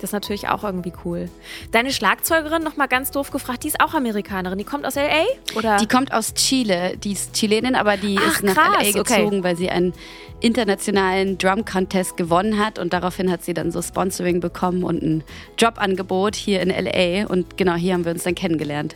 [0.02, 1.30] Das ist natürlich auch irgendwie cool.
[1.72, 4.58] Deine Schlagzeugerin, noch mal ganz doof gefragt, die ist auch Amerikanerin.
[4.58, 5.26] Die kommt aus L.A.?
[5.58, 5.78] Oder?
[5.78, 6.98] Die kommt aus Chile.
[6.98, 8.92] Die ist Chilenin, aber die Ach, ist nach krass, L.A.
[8.92, 9.44] gezogen, okay.
[9.44, 9.94] weil sie einen
[10.40, 12.80] internationalen Drum-Contest gewonnen hat.
[12.80, 15.24] Und daraufhin hat sie dann so Sponsoring bekommen und ein
[15.58, 17.28] Jobangebot hier in L.A.
[17.28, 18.96] Und genau hier haben wir uns dann kennengelernt.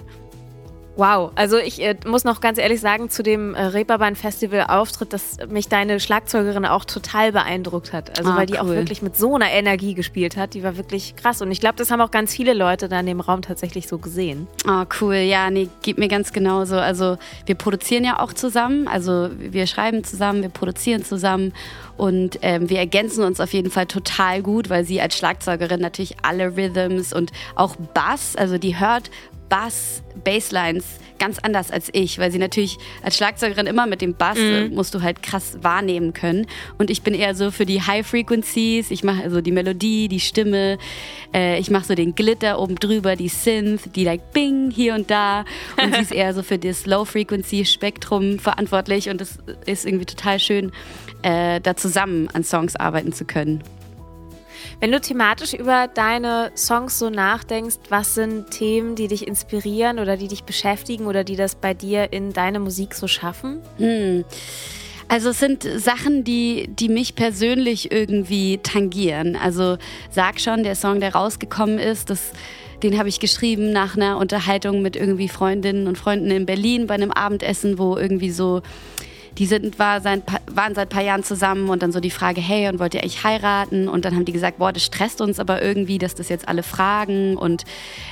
[0.98, 5.14] Wow, also ich äh, muss noch ganz ehrlich sagen, zu dem äh, Reeperbahn Festival Auftritt,
[5.14, 8.20] dass mich deine Schlagzeugerin auch total beeindruckt hat.
[8.20, 8.60] Also ah, weil die cool.
[8.60, 11.42] auch wirklich mit so einer Energie gespielt hat, die war wirklich krass.
[11.42, 14.00] Und ich glaube, das haben auch ganz viele Leute da in dem Raum tatsächlich so
[14.00, 14.48] gesehen.
[14.68, 15.16] Oh, cool.
[15.16, 16.76] Ja, nee, geht mir ganz genauso.
[16.76, 18.88] Also wir produzieren ja auch zusammen.
[18.88, 21.54] Also wir schreiben zusammen, wir produzieren zusammen.
[21.96, 26.16] Und ähm, wir ergänzen uns auf jeden Fall total gut, weil sie als Schlagzeugerin natürlich
[26.24, 29.12] alle Rhythms und auch Bass, also die hört
[29.52, 30.86] Bass, Basslines
[31.20, 34.74] ganz anders als ich, weil sie natürlich als Schlagzeugerin immer mit dem Bass mhm.
[34.74, 36.48] musst du halt krass wahrnehmen können.
[36.80, 38.90] Und ich bin eher so für die High Frequencies.
[38.90, 40.80] Ich mache also die Melodie, die Stimme.
[41.32, 45.12] Äh, ich mache so den Glitter oben drüber, die Synth, die like Bing hier und
[45.12, 45.46] da.
[45.78, 49.10] Und sie ist eher so für das Low Frequency Spektrum verantwortlich.
[49.10, 49.38] Und das
[49.68, 50.72] ist irgendwie total schön,
[51.22, 53.62] äh, da zusammen an Songs arbeiten zu können.
[54.82, 60.18] Wenn du thematisch über deine Songs so nachdenkst, was sind Themen, die dich inspirieren oder
[60.18, 63.62] die dich beschäftigen oder die das bei dir in deine Musik so schaffen?
[63.78, 64.26] Hm.
[65.08, 69.36] Also es sind Sachen, die, die mich persönlich irgendwie tangieren.
[69.36, 69.78] Also
[70.10, 72.32] sag schon, der Song, der rausgekommen ist, das,
[72.82, 76.96] den habe ich geschrieben nach einer Unterhaltung mit irgendwie Freundinnen und Freunden in Berlin bei
[76.96, 78.64] einem Abendessen, wo irgendwie so
[79.38, 82.42] die sind, war sein, waren seit ein paar Jahren zusammen und dann so die Frage,
[82.42, 83.88] hey, und wollt ihr eigentlich heiraten?
[83.88, 86.64] Und dann haben die gesagt, boah, das stresst uns aber irgendwie, dass das jetzt alle
[86.64, 87.38] fragen.
[87.38, 87.64] Und,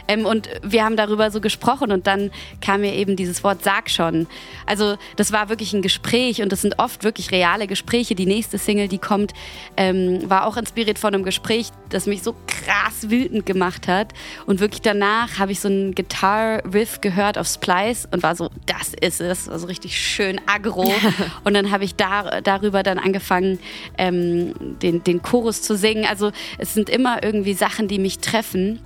[0.07, 3.89] ähm, und wir haben darüber so gesprochen und dann kam mir eben dieses Wort Sag
[3.89, 4.27] schon.
[4.65, 8.15] Also das war wirklich ein Gespräch und das sind oft wirklich reale Gespräche.
[8.15, 9.33] Die nächste Single, die kommt,
[9.75, 14.13] ähm, war auch inspiriert von einem Gespräch, das mich so krass wütend gemacht hat.
[14.45, 18.93] Und wirklich danach habe ich so einen Guitar-Riff gehört auf Splice und war so, das
[18.99, 19.49] ist es.
[19.49, 20.91] Also richtig schön aggro.
[21.43, 23.59] und dann habe ich da, darüber dann angefangen,
[23.97, 26.05] ähm, den, den Chorus zu singen.
[26.05, 28.79] Also es sind immer irgendwie Sachen, die mich treffen.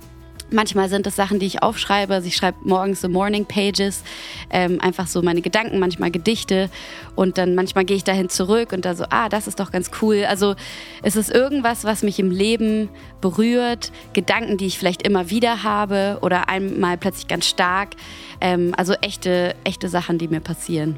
[0.50, 2.14] Manchmal sind es Sachen, die ich aufschreibe.
[2.14, 4.04] Also ich schreibe morgens so Morning Pages,
[4.50, 6.70] ähm, einfach so meine Gedanken, manchmal Gedichte.
[7.16, 9.90] Und dann manchmal gehe ich dahin zurück und da so, ah, das ist doch ganz
[10.02, 10.24] cool.
[10.28, 10.54] Also
[11.02, 12.88] es ist irgendwas, was mich im Leben
[13.20, 17.96] berührt, Gedanken, die ich vielleicht immer wieder habe oder einmal plötzlich ganz stark.
[18.40, 20.96] Ähm, also echte, echte Sachen, die mir passieren.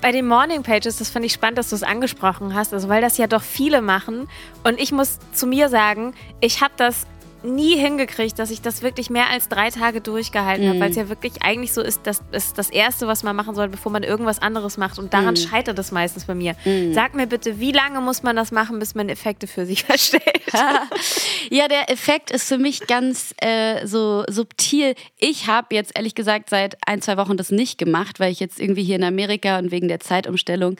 [0.00, 3.00] Bei den Morning Pages, das finde ich spannend, dass du es angesprochen hast, also weil
[3.00, 4.28] das ja doch viele machen.
[4.64, 7.06] Und ich muss zu mir sagen, ich habe das
[7.42, 10.68] nie hingekriegt, dass ich das wirklich mehr als drei Tage durchgehalten mm.
[10.68, 13.54] habe, weil es ja wirklich eigentlich so ist, dass es das Erste, was man machen
[13.54, 14.98] soll, bevor man irgendwas anderes macht.
[14.98, 15.36] Und daran mm.
[15.36, 16.54] scheitert es meistens bei mir.
[16.64, 16.92] Mm.
[16.92, 20.22] Sag mir bitte, wie lange muss man das machen, bis man Effekte für sich versteht?
[21.50, 24.94] ja, der Effekt ist für mich ganz äh, so subtil.
[25.18, 28.58] Ich habe jetzt ehrlich gesagt seit ein, zwei Wochen das nicht gemacht, weil ich jetzt
[28.60, 30.76] irgendwie hier in Amerika und wegen der Zeitumstellung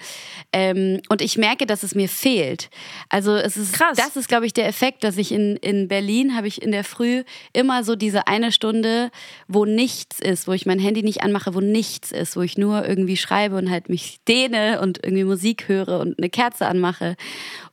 [0.53, 2.71] ähm, und ich merke, dass es mir fehlt.
[3.09, 3.97] Also es ist krass.
[3.97, 6.85] Das ist, glaube ich, der Effekt, dass ich in, in Berlin habe ich in der
[6.85, 9.11] Früh immer so diese eine Stunde,
[9.47, 12.87] wo nichts ist, wo ich mein Handy nicht anmache, wo nichts ist, wo ich nur
[12.87, 17.17] irgendwie schreibe und halt mich dehne und irgendwie Musik höre und eine Kerze anmache.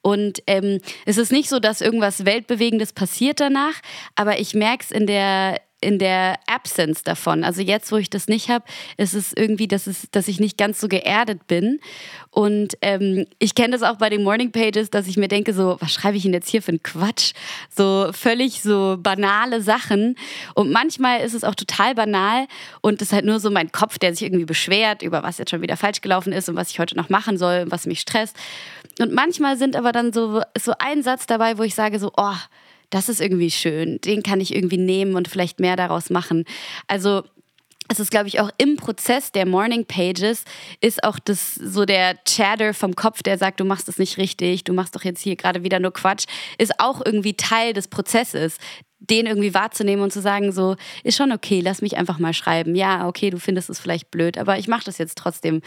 [0.02, 3.76] Und ähm, es ist nicht so, dass irgendwas Weltbewegendes passiert danach,
[4.16, 7.44] aber ich merke es in der in der Absence davon.
[7.44, 8.66] Also jetzt, wo ich das nicht habe,
[8.98, 11.80] ist es irgendwie, dass, es, dass ich nicht ganz so geerdet bin.
[12.32, 15.78] Und ähm, ich kenne das auch bei den Morning Pages, dass ich mir denke, so,
[15.80, 17.34] was schreibe ich denn jetzt hier für einen Quatsch?
[17.70, 20.16] So völlig so banale Sachen.
[20.56, 22.48] Und manchmal ist es auch total banal
[22.82, 25.52] und es ist halt nur so mein Kopf, der sich irgendwie beschwert über was jetzt
[25.52, 28.00] schon wieder falsch gelaufen ist und was ich heute noch machen soll und was mich
[28.00, 28.36] stresst.
[29.00, 32.36] Und manchmal sind aber dann so, so ein Satz dabei, wo ich sage so, oh,
[32.90, 36.46] das ist irgendwie schön, den kann ich irgendwie nehmen und vielleicht mehr daraus machen.
[36.88, 37.24] Also
[37.88, 40.44] es ist, glaube ich, auch im Prozess der Morning Pages
[40.82, 44.64] ist auch das so der Chatter vom Kopf, der sagt, du machst es nicht richtig,
[44.64, 46.26] du machst doch jetzt hier gerade wieder nur Quatsch,
[46.58, 48.58] ist auch irgendwie Teil des Prozesses
[49.10, 52.76] den irgendwie wahrzunehmen und zu sagen, so, ist schon okay, lass mich einfach mal schreiben.
[52.76, 55.62] Ja, okay, du findest es vielleicht blöd, aber ich mache das jetzt trotzdem,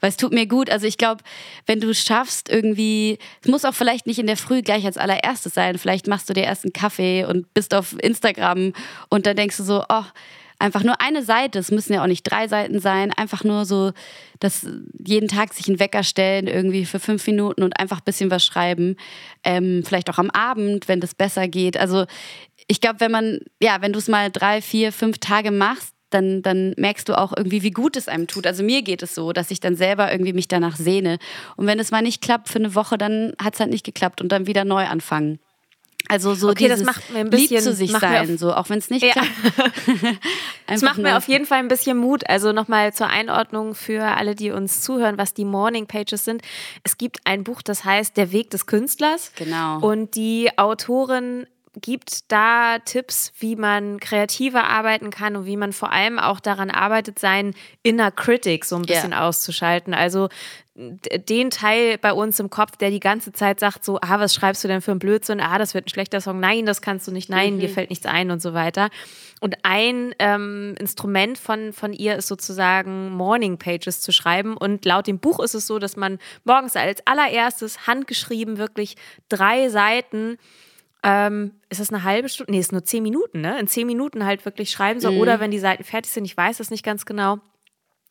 [0.00, 0.70] weil es tut mir gut.
[0.70, 1.22] Also ich glaube,
[1.66, 5.54] wenn du schaffst, irgendwie, es muss auch vielleicht nicht in der Früh gleich als allererstes
[5.54, 8.72] sein, vielleicht machst du dir erst einen Kaffee und bist auf Instagram
[9.08, 10.04] und dann denkst du so, oh,
[10.58, 13.92] einfach nur eine Seite, es müssen ja auch nicht drei Seiten sein, einfach nur so,
[14.40, 14.66] dass
[15.04, 18.44] jeden Tag sich einen Wecker stellen, irgendwie für fünf Minuten und einfach ein bisschen was
[18.44, 18.96] schreiben.
[19.42, 21.76] Ähm, vielleicht auch am Abend, wenn das besser geht.
[21.76, 22.06] Also
[22.66, 26.42] ich glaube, wenn man, ja, wenn du es mal drei, vier, fünf Tage machst, dann,
[26.42, 28.46] dann merkst du auch irgendwie, wie gut es einem tut.
[28.46, 31.18] Also mir geht es so, dass ich dann selber irgendwie mich danach sehne.
[31.56, 34.20] Und wenn es mal nicht klappt für eine Woche, dann hat es halt nicht geklappt
[34.20, 35.40] und dann wieder neu anfangen.
[36.06, 38.68] Also so okay, dieses das macht mir ein bisschen, lieb zu sich sein, so auch
[38.68, 39.12] wenn es nicht ja.
[39.12, 39.30] klappt.
[40.66, 42.28] das macht mir auf jeden Fall ein bisschen Mut.
[42.28, 46.42] Also nochmal zur Einordnung für alle, die uns zuhören, was die Morning Pages sind.
[46.82, 49.32] Es gibt ein Buch, das heißt Der Weg des Künstlers.
[49.36, 49.78] Genau.
[49.80, 51.46] Und die Autorin
[51.80, 56.70] gibt da Tipps, wie man kreativer arbeiten kann und wie man vor allem auch daran
[56.70, 59.26] arbeitet, seinen Inner Critic so ein bisschen yeah.
[59.26, 59.94] auszuschalten.
[59.94, 60.28] Also
[60.76, 64.64] den Teil bei uns im Kopf, der die ganze Zeit sagt so, ah, was schreibst
[64.64, 65.40] du denn für ein Blödsinn?
[65.40, 66.40] Ah, das wird ein schlechter Song.
[66.40, 67.30] Nein, das kannst du nicht.
[67.30, 67.60] Nein, mhm.
[67.60, 68.90] dir fällt nichts ein und so weiter.
[69.40, 74.56] Und ein ähm, Instrument von, von ihr ist sozusagen Morning Pages zu schreiben.
[74.56, 78.96] Und laut dem Buch ist es so, dass man morgens als allererstes handgeschrieben wirklich
[79.28, 80.38] drei Seiten
[81.04, 82.52] ähm, ist das eine halbe Stunde?
[82.52, 83.58] Nee, ist nur zehn Minuten, ne?
[83.60, 85.12] In zehn Minuten halt wirklich schreiben soll.
[85.12, 85.20] Mhm.
[85.20, 87.38] Oder wenn die Seiten fertig sind, ich weiß es nicht ganz genau.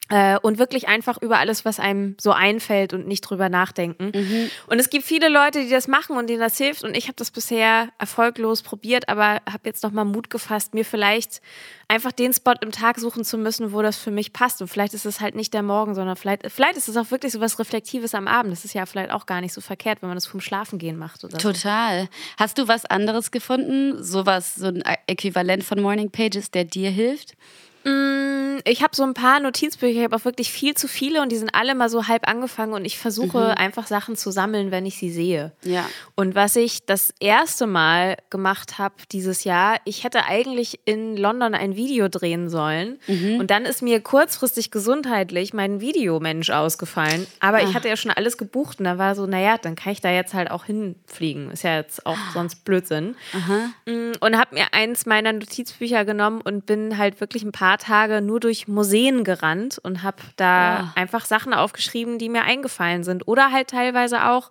[0.09, 4.11] Äh, und wirklich einfach über alles, was einem so einfällt und nicht drüber nachdenken.
[4.13, 4.49] Mhm.
[4.67, 6.83] Und es gibt viele Leute, die das machen und denen das hilft.
[6.83, 11.41] Und ich habe das bisher erfolglos probiert, aber habe jetzt nochmal Mut gefasst, mir vielleicht
[11.87, 14.61] einfach den Spot im Tag suchen zu müssen, wo das für mich passt.
[14.61, 17.31] Und vielleicht ist es halt nicht der Morgen, sondern vielleicht, vielleicht ist es auch wirklich
[17.31, 18.51] so was Reflektives am Abend.
[18.51, 21.23] Das ist ja vielleicht auch gar nicht so verkehrt, wenn man das vom Schlafengehen macht.
[21.23, 22.03] Oder Total.
[22.03, 22.07] So.
[22.39, 24.03] Hast du was anderes gefunden?
[24.03, 27.37] Sowas, so ein Äquivalent von Morning Pages, der dir hilft?
[27.85, 31.21] Mmh Mm, ich habe so ein paar Notizbücher, ich habe auch wirklich viel zu viele
[31.21, 33.57] und die sind alle mal so halb angefangen und ich versuche mhm.
[33.57, 35.51] einfach Sachen zu sammeln, wenn ich sie sehe.
[35.63, 35.87] Ja.
[36.15, 41.53] Und was ich das erste Mal gemacht habe dieses Jahr, ich hätte eigentlich in London
[41.53, 43.39] ein Video drehen sollen mhm.
[43.39, 47.63] und dann ist mir kurzfristig gesundheitlich mein Videomensch ausgefallen, aber Ach.
[47.63, 47.73] ich ah.
[47.75, 50.33] hatte ja schon alles gebucht und da war so, naja, dann kann ich da jetzt
[50.33, 51.51] halt auch hinfliegen.
[51.51, 52.31] Ist ja jetzt auch ah.
[52.33, 53.15] sonst Blödsinn.
[53.33, 53.69] Aha.
[53.85, 58.21] Mm, und habe mir eins meiner Notizbücher genommen und bin halt wirklich ein paar Tage
[58.21, 60.93] nur durch Museen gerannt und habe da ja.
[60.95, 63.27] einfach Sachen aufgeschrieben, die mir eingefallen sind.
[63.27, 64.49] Oder halt teilweise auch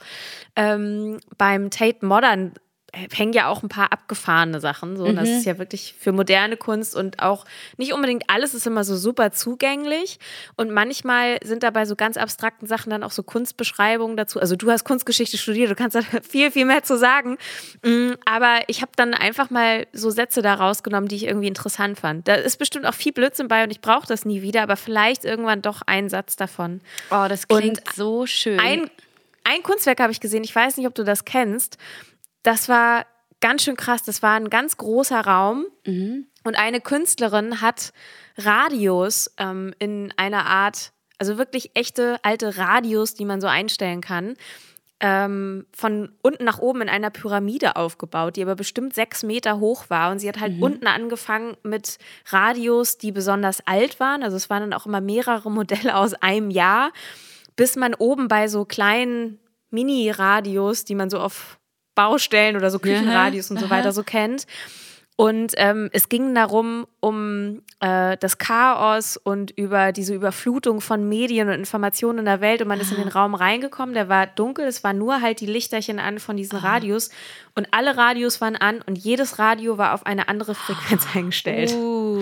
[0.57, 2.53] ähm, beim Tate Modern
[2.93, 4.97] hängen ja auch ein paar abgefahrene Sachen.
[4.97, 5.07] So.
[5.07, 5.17] Mhm.
[5.17, 7.47] Das ist ja wirklich für moderne Kunst und auch
[7.79, 10.19] nicht unbedingt alles ist immer so super zugänglich.
[10.57, 14.41] Und manchmal sind dabei so ganz abstrakten Sachen dann auch so Kunstbeschreibungen dazu.
[14.41, 17.39] Also du hast Kunstgeschichte studiert, du kannst da viel, viel mehr zu sagen.
[17.83, 21.99] Mm, aber ich habe dann einfach mal so Sätze da rausgenommen, die ich irgendwie interessant
[21.99, 22.29] fand.
[22.29, 25.25] Da ist bestimmt auch viel Blödsinn bei und ich brauche das nie wieder, aber vielleicht
[25.25, 26.83] irgendwann doch ein Satz davon.
[27.11, 28.61] Oh, das klingt und so schön.
[28.61, 28.91] Ein,
[29.45, 31.79] ein Kunstwerk habe ich gesehen, ich weiß nicht, ob du das kennst
[32.43, 33.07] das war
[33.41, 34.03] ganz schön krass.
[34.03, 36.27] Das war ein ganz großer Raum mhm.
[36.45, 37.93] und eine Künstlerin hat
[38.37, 44.37] Radios ähm, in einer Art, also wirklich echte alte Radios, die man so einstellen kann,
[45.01, 49.91] ähm, von unten nach oben in einer Pyramide aufgebaut, die aber bestimmt sechs Meter hoch
[49.91, 50.13] war.
[50.13, 50.63] Und sie hat halt mhm.
[50.63, 54.23] unten angefangen mit Radios, die besonders alt waren.
[54.23, 56.93] Also es waren dann auch immer mehrere Modelle aus einem Jahr,
[57.57, 61.59] bis man oben bei so kleinen Mini-Radios, die man so auf
[61.95, 63.75] Baustellen oder so Küchenradios aha, und so aha.
[63.75, 64.47] weiter so kennt.
[65.17, 71.49] Und ähm, es ging darum, um äh, das Chaos und über diese Überflutung von Medien
[71.49, 72.63] und Informationen in der Welt.
[72.63, 73.21] Und man ist in den ah.
[73.21, 76.63] Raum reingekommen, der war dunkel, es war nur halt die Lichterchen an von diesen ah.
[76.63, 77.11] Radios.
[77.55, 81.73] Und alle Radios waren an und jedes Radio war auf eine andere Frequenz eingestellt.
[81.73, 82.19] Uh.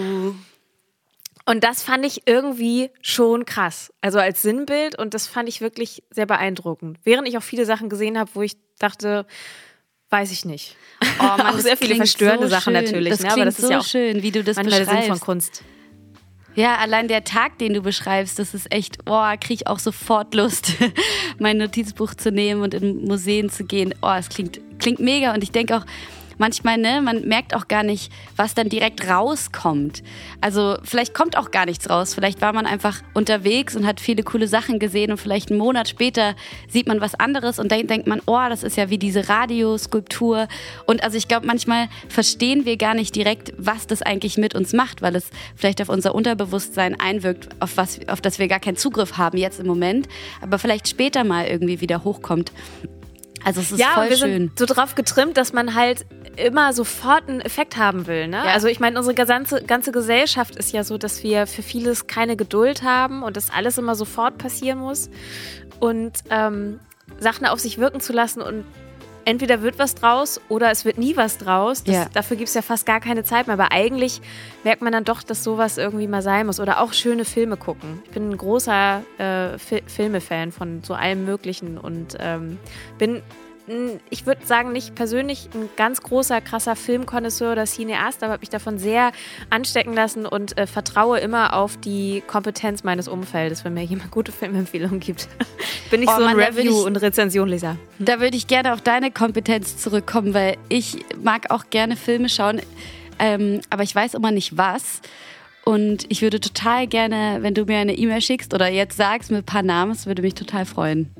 [1.46, 3.92] Und das fand ich irgendwie schon krass.
[4.00, 6.98] Also als Sinnbild und das fand ich wirklich sehr beeindruckend.
[7.04, 9.26] Während ich auch viele Sachen gesehen habe, wo ich dachte,
[10.10, 10.76] weiß ich nicht.
[11.18, 12.84] Oh man, auch sehr viele verstörende so Sachen schön.
[12.84, 13.10] natürlich.
[13.10, 13.32] Das ne?
[13.32, 14.78] Aber das ist so ja auch schön, wie du das beschreibst.
[14.78, 15.62] der Sinn von Kunst.
[16.56, 20.34] Ja, allein der Tag, den du beschreibst, das ist echt, oh, kriege ich auch sofort
[20.34, 20.72] Lust,
[21.38, 23.94] mein Notizbuch zu nehmen und in Museen zu gehen.
[24.02, 25.86] Oh, es klingt, klingt mega und ich denke auch,
[26.40, 30.02] manchmal, ne, man merkt auch gar nicht, was dann direkt rauskommt.
[30.40, 32.14] Also vielleicht kommt auch gar nichts raus.
[32.14, 35.88] Vielleicht war man einfach unterwegs und hat viele coole Sachen gesehen und vielleicht einen Monat
[35.88, 36.34] später
[36.68, 40.48] sieht man was anderes und dann denkt man, oh, das ist ja wie diese Radioskulptur.
[40.86, 44.72] Und also ich glaube, manchmal verstehen wir gar nicht direkt, was das eigentlich mit uns
[44.72, 48.76] macht, weil es vielleicht auf unser Unterbewusstsein einwirkt, auf was, auf das wir gar keinen
[48.76, 50.08] Zugriff haben jetzt im Moment,
[50.40, 52.50] aber vielleicht später mal irgendwie wieder hochkommt.
[53.44, 54.32] Also es ist ja, voll wir schön.
[54.32, 58.28] sind so drauf getrimmt, dass man halt immer sofort einen Effekt haben will.
[58.28, 58.36] Ne?
[58.36, 58.52] Ja.
[58.52, 62.36] Also ich meine, unsere ganze, ganze Gesellschaft ist ja so, dass wir für vieles keine
[62.36, 65.10] Geduld haben und dass alles immer sofort passieren muss.
[65.78, 66.80] Und ähm,
[67.18, 68.64] Sachen auf sich wirken zu lassen und
[69.30, 71.84] entweder wird was draus oder es wird nie was draus.
[71.84, 72.06] Das, ja.
[72.12, 73.54] Dafür gibt es ja fast gar keine Zeit mehr.
[73.54, 74.20] Aber eigentlich
[74.64, 76.58] merkt man dann doch, dass sowas irgendwie mal sein muss.
[76.58, 78.02] Oder auch schöne Filme gucken.
[78.04, 82.58] Ich bin ein großer äh, Filme-Fan von so allem Möglichen und ähm,
[82.98, 83.22] bin
[84.10, 88.50] ich würde sagen, nicht persönlich ein ganz großer, krasser Filmkonnoisseur oder Cineast, aber habe mich
[88.50, 89.12] davon sehr
[89.50, 94.32] anstecken lassen und äh, vertraue immer auf die Kompetenz meines Umfeldes, wenn mir jemand gute
[94.32, 95.28] Filmempfehlungen gibt.
[95.90, 97.76] Bin ich oh, so ein Review- und Rezensionleser.
[97.98, 98.04] Hm.
[98.04, 102.60] Da würde ich gerne auf deine Kompetenz zurückkommen, weil ich mag auch gerne Filme schauen,
[103.18, 105.00] ähm, aber ich weiß immer nicht was.
[105.64, 109.42] Und ich würde total gerne, wenn du mir eine E-Mail schickst oder jetzt sagst mit
[109.42, 111.14] ein paar Namen, es würde mich total freuen.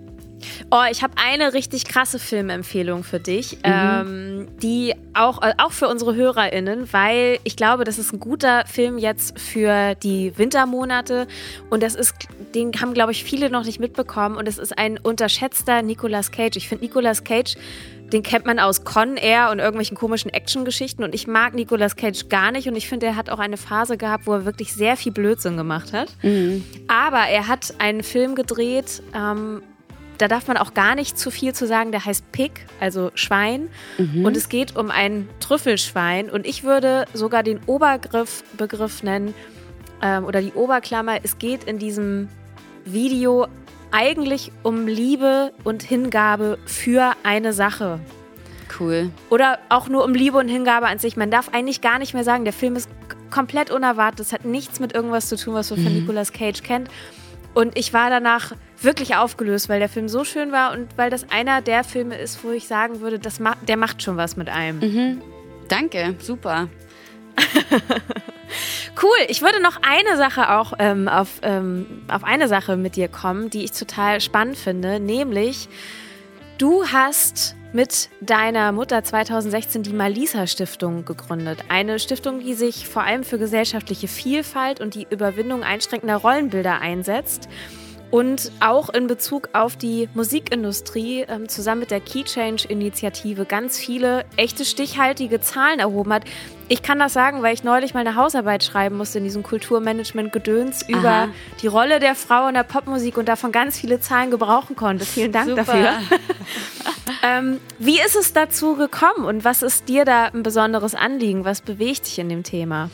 [0.71, 3.59] Oh, ich habe eine richtig krasse Filmempfehlung für dich, mhm.
[3.65, 8.67] ähm, die auch, äh, auch für unsere HörerInnen, weil ich glaube, das ist ein guter
[8.67, 11.27] Film jetzt für die Wintermonate
[11.71, 12.15] und das ist,
[12.55, 16.57] den haben, glaube ich, viele noch nicht mitbekommen und es ist ein unterschätzter Nicolas Cage.
[16.57, 17.57] Ich finde Nicolas Cage
[18.13, 22.29] den kennt man aus Con Air und irgendwelchen komischen Actiongeschichten und ich mag Nicolas Cage
[22.29, 24.97] gar nicht und ich finde, er hat auch eine Phase gehabt, wo er wirklich sehr
[24.97, 26.09] viel Blödsinn gemacht hat.
[26.23, 26.65] Mhm.
[26.89, 29.63] Aber er hat einen Film gedreht, ähm,
[30.21, 31.93] da darf man auch gar nicht zu viel zu sagen.
[31.93, 33.69] Der heißt Pig, also Schwein.
[33.97, 34.25] Mhm.
[34.25, 36.29] Und es geht um ein Trüffelschwein.
[36.31, 39.35] Und ich würde sogar den Obergriff Begriff nennen
[40.03, 41.19] ähm, oder die Oberklammer.
[41.23, 42.29] Es geht in diesem
[42.85, 43.47] Video
[43.93, 47.99] eigentlich um Liebe und Hingabe für eine Sache.
[48.79, 49.11] Cool.
[49.31, 51.17] Oder auch nur um Liebe und Hingabe an sich.
[51.17, 52.89] Man darf eigentlich gar nicht mehr sagen, der Film ist
[53.31, 54.21] komplett unerwartet.
[54.21, 55.85] Es hat nichts mit irgendwas zu tun, was man mhm.
[55.85, 56.89] von Nicolas Cage kennt.
[57.55, 61.31] Und ich war danach wirklich aufgelöst, weil der Film so schön war und weil das
[61.31, 64.49] einer der Filme ist, wo ich sagen würde, das ma der macht schon was mit
[64.49, 64.79] einem.
[64.79, 65.23] Mhm.
[65.69, 66.69] Danke, super.
[69.01, 69.27] Cool.
[69.29, 73.49] Ich würde noch eine Sache auch ähm, auf, ähm, auf eine Sache mit dir kommen,
[73.49, 75.69] die ich total spannend finde, nämlich
[76.59, 81.61] du hast mit deiner Mutter 2016 die Malisa Stiftung gegründet.
[81.69, 87.49] Eine Stiftung, die sich vor allem für gesellschaftliche Vielfalt und die Überwindung einschränkender Rollenbilder einsetzt
[88.11, 93.79] und auch in Bezug auf die Musikindustrie ähm, zusammen mit der Key Change Initiative ganz
[93.79, 96.25] viele echte stichhaltige Zahlen erhoben hat.
[96.69, 100.89] Ich kann das sagen, weil ich neulich mal eine Hausarbeit schreiben musste in diesem Kulturmanagement-Gedöns
[100.89, 101.29] über
[101.63, 105.05] die Rolle der Frau in der Popmusik und davon ganz viele Zahlen gebrauchen konnte.
[105.05, 105.65] Vielen Dank Super.
[105.65, 105.93] dafür.
[107.23, 111.45] ähm, wie ist es dazu gekommen und was ist dir da ein besonderes Anliegen?
[111.45, 112.91] Was bewegt dich in dem Thema?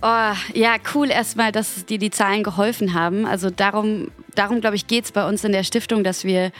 [0.00, 3.26] Oh, ja, cool erstmal, dass dir die Zahlen geholfen haben.
[3.26, 6.52] Also darum, darum glaube ich, geht es bei uns in der Stiftung, dass wir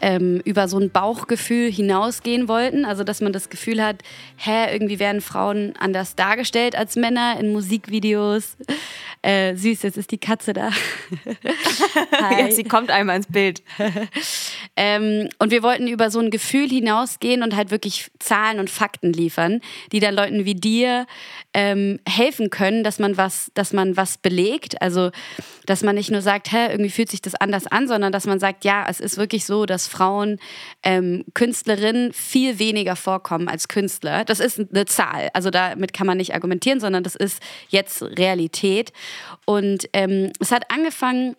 [0.00, 2.84] ähm, über so ein Bauchgefühl hinausgehen wollten.
[2.84, 4.02] Also, dass man das Gefühl hat,
[4.36, 8.56] hä, irgendwie werden Frauen anders dargestellt als Männer in Musikvideos.
[9.22, 10.70] Äh, süß, jetzt ist die Katze da.
[12.38, 13.62] ja, sie kommt einmal ins Bild.
[14.76, 19.12] ähm, und wir wollten über so ein Gefühl hinausgehen und halt wirklich Zahlen und Fakten
[19.12, 19.60] liefern,
[19.92, 21.06] die dann Leuten wie dir
[21.56, 24.82] ähm, helfen können, dass man was, dass man was belegt.
[24.82, 25.10] Also,
[25.64, 28.38] dass man nicht nur sagt, hä, irgendwie fühlt sich das anders an, sondern dass man
[28.38, 30.38] sagt, ja, es ist wirklich so, dass Frauen
[30.82, 34.26] ähm, Künstlerinnen viel weniger vorkommen als Künstler.
[34.26, 35.30] Das ist eine Zahl.
[35.32, 37.40] Also damit kann man nicht argumentieren, sondern das ist
[37.70, 38.92] jetzt Realität.
[39.46, 41.36] Und ähm, es hat angefangen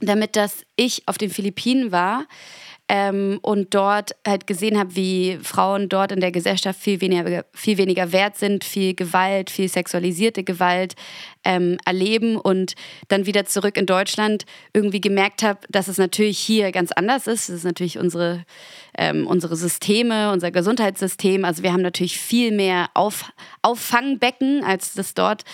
[0.00, 2.24] damit, dass ich auf den Philippinen war
[2.92, 7.78] ähm, und dort halt gesehen habe, wie Frauen dort in der Gesellschaft viel weniger, viel
[7.78, 10.96] weniger wert sind, viel Gewalt, viel sexualisierte Gewalt
[11.44, 12.74] ähm, erleben und
[13.06, 17.48] dann wieder zurück in Deutschland irgendwie gemerkt habe, dass es natürlich hier ganz anders ist.
[17.48, 18.44] Das ist natürlich unsere,
[18.98, 21.44] ähm, unsere Systeme, unser Gesundheitssystem.
[21.44, 23.32] Also wir haben natürlich viel mehr Auf,
[23.62, 25.44] Auffangbecken, als das dort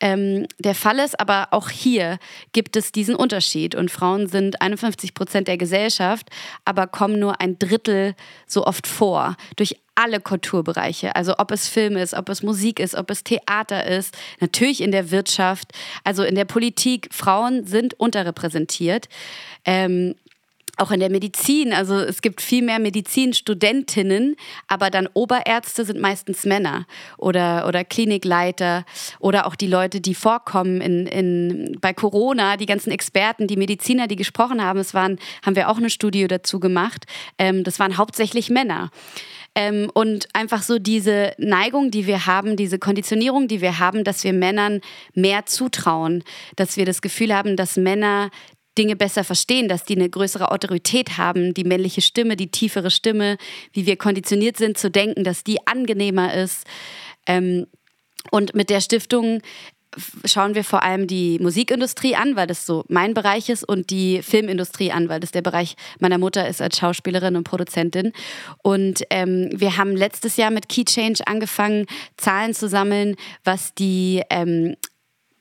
[0.00, 1.18] ähm, der Fall ist.
[1.20, 2.18] Aber auch hier
[2.52, 3.76] gibt es diesen Unterschied.
[3.76, 6.28] Und Frauen sind 51 Prozent der Gesellschaft,
[6.64, 8.14] aber kommen nur ein Drittel
[8.46, 9.36] so oft vor.
[9.56, 11.14] Durch alle Kulturbereiche.
[11.14, 14.92] Also ob es Film ist, ob es Musik ist, ob es Theater ist, natürlich in
[14.92, 15.72] der Wirtschaft,
[16.04, 17.08] also in der Politik.
[17.12, 19.08] Frauen sind unterrepräsentiert.
[19.64, 20.14] Ähm,
[20.76, 24.36] auch in der Medizin, also es gibt viel mehr Medizinstudentinnen,
[24.68, 26.86] aber dann Oberärzte sind meistens Männer
[27.18, 28.84] oder, oder Klinikleiter
[29.18, 34.06] oder auch die Leute, die vorkommen in, in, bei Corona, die ganzen Experten, die Mediziner,
[34.06, 37.06] die gesprochen haben, es waren, haben wir auch eine Studie dazu gemacht,
[37.38, 38.90] ähm, das waren hauptsächlich Männer.
[39.54, 44.22] Ähm, und einfach so diese Neigung, die wir haben, diese Konditionierung, die wir haben, dass
[44.22, 44.80] wir Männern
[45.14, 46.22] mehr zutrauen,
[46.54, 48.30] dass wir das Gefühl haben, dass Männer
[48.78, 53.36] Dinge besser verstehen, dass die eine größere Autorität haben, die männliche Stimme, die tiefere Stimme,
[53.72, 56.66] wie wir konditioniert sind zu denken, dass die angenehmer ist.
[57.26, 57.66] Ähm,
[58.30, 59.40] und mit der Stiftung
[60.24, 64.22] schauen wir vor allem die Musikindustrie an, weil das so mein Bereich ist, und die
[64.22, 68.12] Filmindustrie an, weil das der Bereich meiner Mutter ist als Schauspielerin und Produzentin.
[68.62, 74.22] Und ähm, wir haben letztes Jahr mit Key Change angefangen, Zahlen zu sammeln, was die
[74.30, 74.76] ähm,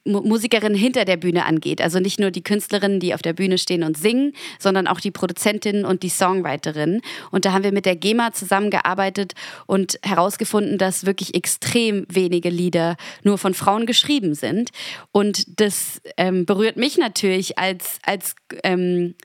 [0.06, 1.82] Musikerin hinter der Bühne angeht.
[1.82, 5.12] Also nicht nur die Künstlerinnen, die auf der Bühne stehen und singen, sondern auch die
[5.12, 7.02] Produzentinnen und die Songwriterinnen.
[7.32, 9.34] Und da haben wir mit der GEMA zusammengearbeitet
[9.66, 14.70] und herausgefunden, dass wirklich extrem wenige Lieder nur von Frauen geschrieben sind.
[15.12, 19.16] Und das ähm, berührt mich natürlich als, als ähm,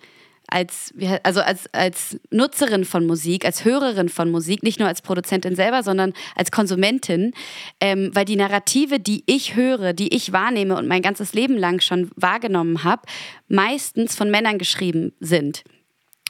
[0.49, 0.93] als,
[1.23, 5.83] also als, als Nutzerin von Musik, als Hörerin von Musik, nicht nur als Produzentin selber,
[5.83, 7.33] sondern als Konsumentin,
[7.81, 11.81] ähm, weil die Narrative, die ich höre, die ich wahrnehme und mein ganzes Leben lang
[11.81, 13.03] schon wahrgenommen habe,
[13.49, 15.65] meistens von Männern geschrieben sind.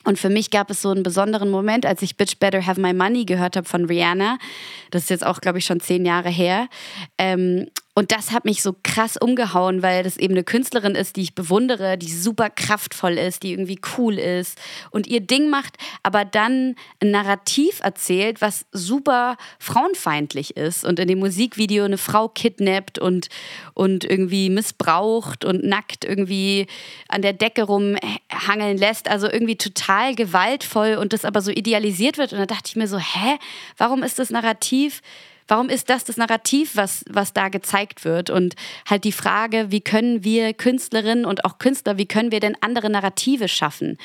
[0.05, 2.93] Und für mich gab es so einen besonderen Moment, als ich Bitch Better Have My
[2.93, 4.39] Money gehört habe von Rihanna.
[4.91, 6.69] Das ist jetzt auch, glaube ich, schon zehn Jahre her.
[7.17, 11.23] Ähm, und das hat mich so krass umgehauen, weil das eben eine Künstlerin ist, die
[11.23, 14.59] ich bewundere, die super kraftvoll ist, die irgendwie cool ist
[14.91, 21.07] und ihr Ding macht, aber dann ein Narrativ erzählt, was super frauenfeindlich ist und in
[21.07, 23.29] dem Musikvideo eine Frau kidnappt und,
[23.75, 26.67] und irgendwie missbraucht und nackt irgendwie
[27.09, 29.09] an der Decke rumhangeln lässt.
[29.09, 32.33] Also irgendwie total gewaltvoll und das aber so idealisiert wird.
[32.33, 33.39] Und da dachte ich mir so, hä,
[33.77, 35.01] warum ist das Narrativ?
[35.47, 38.31] Warum ist das das Narrativ, was, was da gezeigt wird?
[38.31, 38.55] Und
[38.89, 42.91] halt die Frage, wie können wir Künstlerinnen und auch Künstler, wie können wir denn andere
[42.91, 43.99] Narrative schaffen?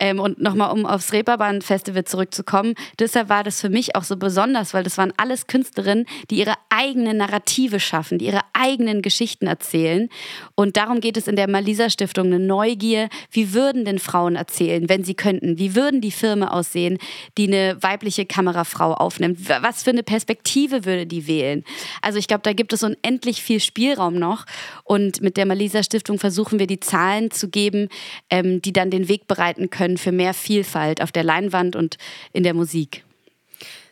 [0.00, 4.72] Ähm, und nochmal, um aufs Reeperbahn-Festival zurückzukommen, deshalb war das für mich auch so besonders,
[4.72, 10.08] weil das waren alles Künstlerinnen, die ihre eigene Narrative schaffen, die ihre eigenen Geschichten erzählen.
[10.54, 13.10] Und darum geht es in der Malisa Stiftung, eine Neugier.
[13.30, 15.58] Wie würden denn Frauen erzählen, wenn sie könnten?
[15.58, 16.98] Wie würden die Filme aussehen,
[17.36, 19.48] die eine weibliche Kamerafrau aufnimmt?
[19.60, 21.62] Was für eine Perspektive würde die wählen?
[22.00, 24.46] Also ich glaube, da gibt es unendlich viel Spielraum noch.
[24.84, 27.88] Und mit der Malisa Stiftung versuchen wir die Zahlen zu geben,
[28.30, 31.96] ähm, die dann den Weg bereiten können für mehr Vielfalt auf der Leinwand und
[32.32, 33.04] in der Musik.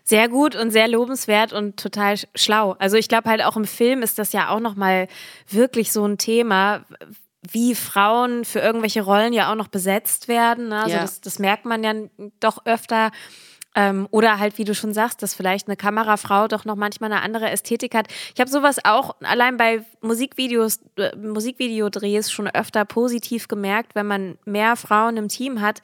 [0.04, 2.76] Sehr gut und sehr lobenswert und total schlau.
[2.78, 5.06] Also ich glaube halt auch im Film ist das ja auch noch mal
[5.50, 6.86] wirklich so ein Thema,
[7.42, 10.68] wie Frauen für irgendwelche Rollen ja auch noch besetzt werden.
[10.68, 10.82] Ne?
[10.82, 11.02] Also ja.
[11.02, 11.92] das, das merkt man ja
[12.40, 13.10] doch öfter.
[13.74, 17.22] Ähm, oder halt, wie du schon sagst, dass vielleicht eine Kamerafrau doch noch manchmal eine
[17.22, 18.08] andere Ästhetik hat.
[18.34, 24.38] Ich habe sowas auch allein bei Musikvideos, äh, Musikvideodrehs schon öfter positiv gemerkt, wenn man
[24.44, 25.82] mehr Frauen im Team hat,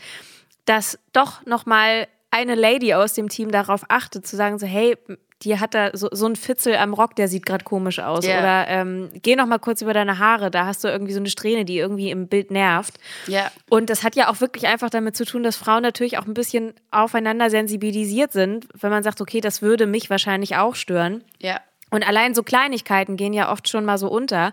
[0.65, 4.97] dass doch noch mal eine Lady aus dem Team darauf achtet, zu sagen so, hey,
[5.43, 8.25] die hat da so, so ein Fitzel am Rock, der sieht gerade komisch aus.
[8.25, 8.39] Yeah.
[8.39, 11.29] Oder ähm, geh noch mal kurz über deine Haare, da hast du irgendwie so eine
[11.29, 12.95] Strähne, die irgendwie im Bild nervt.
[13.29, 13.51] Yeah.
[13.69, 16.35] Und das hat ja auch wirklich einfach damit zu tun, dass Frauen natürlich auch ein
[16.35, 21.25] bisschen aufeinander sensibilisiert sind, wenn man sagt, okay, das würde mich wahrscheinlich auch stören.
[21.41, 21.61] Ja.
[21.91, 24.53] Und allein so Kleinigkeiten gehen ja oft schon mal so unter.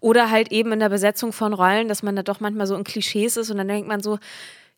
[0.00, 2.84] Oder halt eben in der Besetzung von Rollen, dass man da doch manchmal so in
[2.84, 4.18] Klischees ist und dann denkt man so,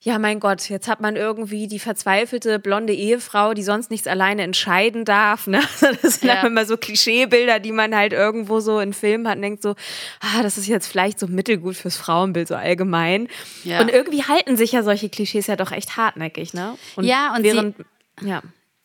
[0.00, 4.42] ja, mein Gott, jetzt hat man irgendwie die verzweifelte blonde Ehefrau, die sonst nichts alleine
[4.42, 5.46] entscheiden darf.
[5.46, 5.60] Ne?
[6.02, 6.46] Das sind ja.
[6.46, 9.74] immer so Klischeebilder, die man halt irgendwo so in Filmen hat und denkt so,
[10.20, 13.28] ah, das ist jetzt vielleicht so mittelgut fürs Frauenbild, so allgemein.
[13.64, 13.80] Ja.
[13.80, 16.76] Und irgendwie halten sich ja solche Klischees ja doch echt hartnäckig, ne?
[16.94, 18.42] Und ja, und während, sie, ja.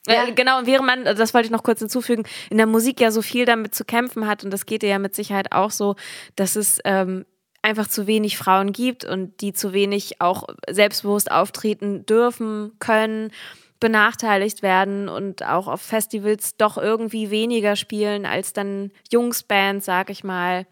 [0.08, 0.28] Ja.
[0.28, 3.12] Äh, genau, und während man, das wollte ich noch kurz hinzufügen, in der Musik ja
[3.12, 5.96] so viel damit zu kämpfen hat, und das geht dir ja mit Sicherheit auch so,
[6.36, 7.26] dass es ähm,
[7.64, 13.32] einfach zu wenig Frauen gibt und die zu wenig auch selbstbewusst auftreten dürfen, können,
[13.80, 20.24] benachteiligt werden und auch auf Festivals doch irgendwie weniger spielen als dann Jungsbands, sag ich
[20.24, 20.66] mal.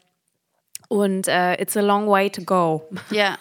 [0.87, 2.87] Und uh, it's a long way to go.
[3.11, 3.37] Ja,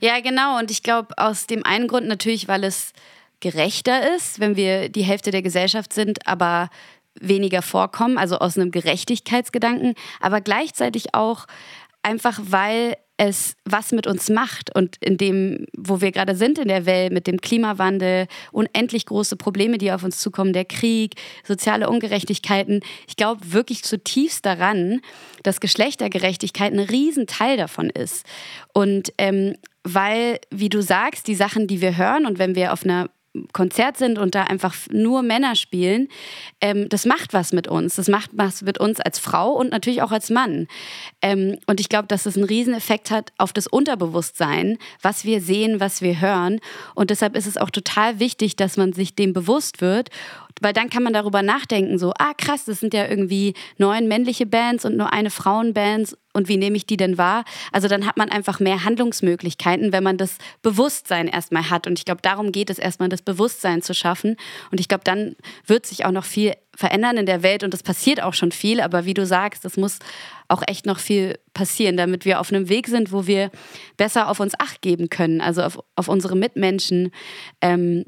[0.00, 0.58] ja, genau.
[0.58, 2.92] Und ich glaube, aus dem einen Grund natürlich, weil es
[3.40, 6.70] gerechter ist, wenn wir die Hälfte der Gesellschaft sind, aber
[7.20, 11.46] weniger vorkommen, also aus einem Gerechtigkeitsgedanken, aber gleichzeitig auch,
[12.04, 16.66] einfach weil es was mit uns macht und in dem, wo wir gerade sind in
[16.66, 21.88] der Welt, mit dem Klimawandel, unendlich große Probleme, die auf uns zukommen, der Krieg, soziale
[21.88, 22.80] Ungerechtigkeiten.
[23.06, 25.00] Ich glaube wirklich zutiefst daran,
[25.44, 28.26] dass Geschlechtergerechtigkeit ein Riesenteil davon ist.
[28.72, 32.84] Und ähm, weil, wie du sagst, die Sachen, die wir hören und wenn wir auf
[32.84, 33.10] einer
[33.52, 36.08] Konzert sind und da einfach nur Männer spielen,
[36.60, 37.96] ähm, das macht was mit uns.
[37.96, 40.68] Das macht was mit uns als Frau und natürlich auch als Mann.
[41.20, 45.80] Ähm, und ich glaube, dass es einen Rieseneffekt hat auf das Unterbewusstsein, was wir sehen,
[45.80, 46.60] was wir hören.
[46.94, 50.10] Und deshalb ist es auch total wichtig, dass man sich dem bewusst wird
[50.60, 54.46] weil dann kann man darüber nachdenken, so, ah krass, das sind ja irgendwie neun männliche
[54.46, 57.44] Bands und nur eine Frauenband und wie nehme ich die denn wahr?
[57.70, 61.86] Also dann hat man einfach mehr Handlungsmöglichkeiten, wenn man das Bewusstsein erstmal hat.
[61.86, 64.36] Und ich glaube, darum geht es erstmal, das Bewusstsein zu schaffen.
[64.72, 67.84] Und ich glaube, dann wird sich auch noch viel verändern in der Welt und es
[67.84, 68.80] passiert auch schon viel.
[68.80, 70.00] Aber wie du sagst, es muss
[70.48, 73.52] auch echt noch viel passieren, damit wir auf einem Weg sind, wo wir
[73.96, 77.12] besser auf uns Acht geben können, also auf, auf unsere Mitmenschen.
[77.60, 78.06] Ähm,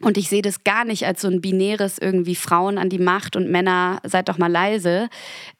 [0.00, 3.36] und ich sehe das gar nicht als so ein binäres irgendwie Frauen an die Macht
[3.36, 5.08] und Männer seid doch mal leise,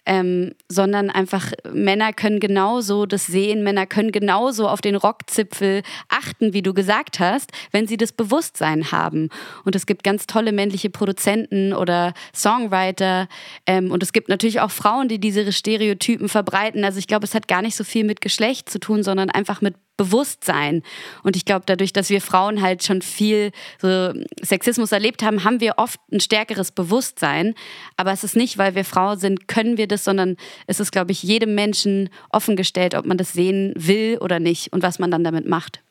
[0.06, 6.52] ähm, sondern einfach Männer können genauso das sehen, Männer können genauso auf den Rockzipfel achten,
[6.52, 9.28] wie du gesagt hast, wenn sie das Bewusstsein haben.
[9.64, 13.28] Und es gibt ganz tolle männliche Produzenten oder Songwriter
[13.66, 16.84] ähm, und es gibt natürlich auch Frauen, die diese Stereotypen verbreiten.
[16.84, 19.60] Also ich glaube, es hat gar nicht so viel mit Geschlecht zu tun, sondern einfach
[19.60, 20.82] mit Bewusstsein.
[21.22, 23.50] Und ich glaube, dadurch, dass wir Frauen halt schon viel
[23.80, 27.54] so Sexismus erlebt haben, haben wir oft ein stärkeres Bewusstsein.
[27.96, 30.36] Aber es ist nicht, weil wir Frau sind, können wir das, sondern
[30.66, 34.82] es ist, glaube ich, jedem Menschen offengestellt, ob man das sehen will oder nicht und
[34.82, 35.82] was man dann damit macht.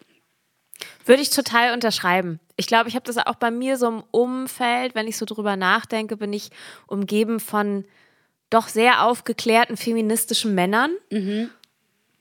[1.06, 2.40] Würde ich total unterschreiben.
[2.58, 5.56] Ich glaube, ich habe das auch bei mir so im Umfeld, wenn ich so drüber
[5.56, 6.50] nachdenke, bin ich
[6.88, 7.86] umgeben von
[8.50, 11.50] doch sehr aufgeklärten feministischen Männern, mhm.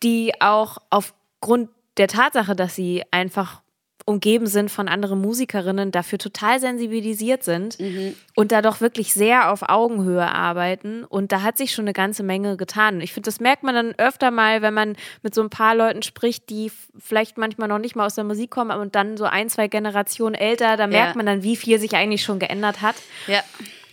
[0.03, 1.15] die auch auf
[1.45, 1.69] aufgrund
[1.99, 3.61] der Tatsache, dass sie einfach
[4.07, 8.15] umgeben sind von anderen Musikerinnen, dafür total sensibilisiert sind mhm.
[8.35, 11.05] und da doch wirklich sehr auf Augenhöhe arbeiten.
[11.05, 13.01] Und da hat sich schon eine ganze Menge getan.
[13.01, 16.03] Ich finde, das merkt man dann öfter mal, wenn man mit so ein paar Leuten
[16.03, 19.49] spricht, die vielleicht manchmal noch nicht mal aus der Musik kommen, und dann so ein,
[19.49, 21.17] zwei Generationen älter, da merkt ja.
[21.17, 22.97] man dann, wie viel sich eigentlich schon geändert hat.
[23.27, 23.43] Ja.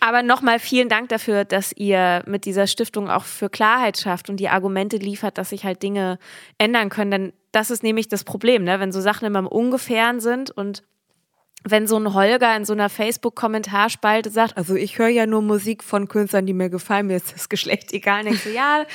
[0.03, 4.37] Aber nochmal vielen Dank dafür, dass ihr mit dieser Stiftung auch für Klarheit schafft und
[4.37, 6.17] die Argumente liefert, dass sich halt Dinge
[6.57, 7.11] ändern können.
[7.11, 8.79] Denn das ist nämlich das Problem, ne?
[8.79, 10.81] wenn so Sachen immer im Ungefähren sind und
[11.63, 15.83] wenn so ein Holger in so einer Facebook-Kommentarspalte sagt, also ich höre ja nur Musik
[15.83, 18.23] von Künstlern, die mir gefallen, mir ist das Geschlecht egal.
[18.23, 18.85] Denkst du, ja,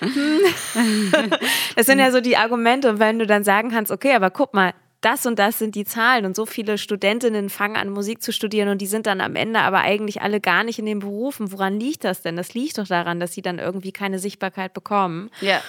[0.00, 0.40] hm.
[1.76, 2.88] das sind ja so die Argumente.
[2.88, 4.72] Und wenn du dann sagen kannst, okay, aber guck mal,
[5.04, 8.68] das und das sind die Zahlen und so viele Studentinnen fangen an, Musik zu studieren
[8.68, 11.52] und die sind dann am Ende aber eigentlich alle gar nicht in den Berufen.
[11.52, 12.36] Woran liegt das denn?
[12.36, 15.30] Das liegt doch daran, dass sie dann irgendwie keine Sichtbarkeit bekommen.
[15.40, 15.60] Ja.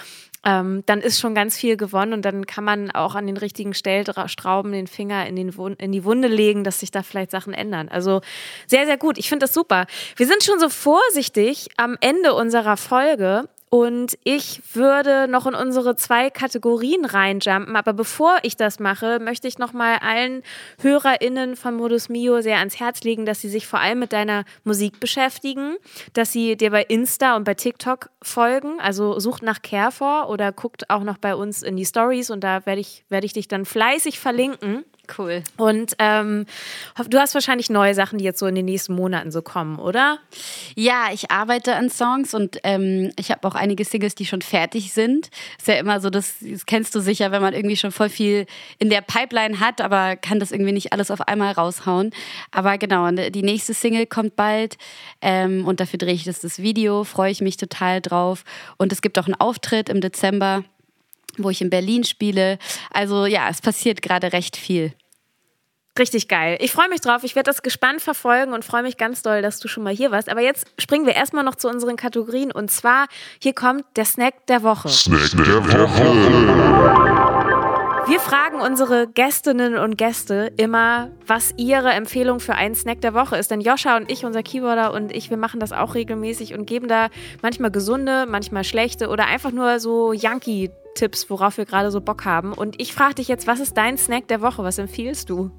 [0.44, 3.74] Ähm, dann ist schon ganz viel gewonnen und dann kann man auch an den richtigen
[3.74, 7.88] Stellstrauben den Finger in, den in die Wunde legen, dass sich da vielleicht Sachen ändern.
[7.88, 8.20] Also
[8.68, 9.18] sehr, sehr gut.
[9.18, 9.86] Ich finde das super.
[10.14, 15.96] Wir sind schon so vorsichtig am Ende unserer Folge und ich würde noch in unsere
[15.96, 17.74] zwei Kategorien reinjumpen.
[17.74, 20.42] Aber bevor ich das mache, möchte ich nochmal allen
[20.80, 24.44] HörerInnen von Modus Mio sehr ans Herz legen, dass sie sich vor allem mit deiner
[24.62, 25.76] Musik beschäftigen,
[26.12, 28.78] dass sie dir bei Insta und bei TikTok folgen.
[28.78, 32.64] Also sucht nach Careful oder guckt auch noch bei uns in die Stories und da
[32.66, 34.84] werde ich, werde ich dich dann fleißig verlinken.
[35.16, 35.42] Cool.
[35.56, 36.46] Und ähm,
[37.08, 40.18] du hast wahrscheinlich neue Sachen, die jetzt so in den nächsten Monaten so kommen, oder?
[40.74, 44.92] Ja, ich arbeite an Songs und ähm, ich habe auch einige Singles, die schon fertig
[44.92, 45.30] sind.
[45.58, 48.46] Ist ja immer so, das, das kennst du sicher, wenn man irgendwie schon voll viel
[48.78, 52.10] in der Pipeline hat, aber kann das irgendwie nicht alles auf einmal raushauen.
[52.50, 54.76] Aber genau, die nächste Single kommt bald
[55.20, 58.44] ähm, und dafür drehe ich das, das Video, freue ich mich total drauf.
[58.76, 60.64] Und es gibt auch einen Auftritt im Dezember
[61.38, 62.58] wo ich in Berlin spiele.
[62.90, 64.92] Also ja, es passiert gerade recht viel.
[65.98, 66.58] Richtig geil.
[66.60, 67.24] Ich freue mich drauf.
[67.24, 70.10] Ich werde das gespannt verfolgen und freue mich ganz doll, dass du schon mal hier
[70.10, 70.28] warst.
[70.28, 72.52] Aber jetzt springen wir erstmal noch zu unseren Kategorien.
[72.52, 73.06] Und zwar,
[73.40, 74.88] hier kommt der Snack der Woche.
[74.90, 77.15] Snack der Woche.
[78.08, 83.36] Wir fragen unsere Gästinnen und Gäste immer, was ihre Empfehlung für einen Snack der Woche
[83.36, 83.50] ist.
[83.50, 86.86] Denn Joscha und ich, unser Keyboarder und ich, wir machen das auch regelmäßig und geben
[86.86, 87.08] da
[87.42, 92.24] manchmal gesunde, manchmal schlechte oder einfach nur so Yankee Tipps, worauf wir gerade so Bock
[92.24, 92.52] haben.
[92.52, 94.62] Und ich frage dich jetzt, was ist dein Snack der Woche?
[94.62, 95.50] Was empfiehlst du?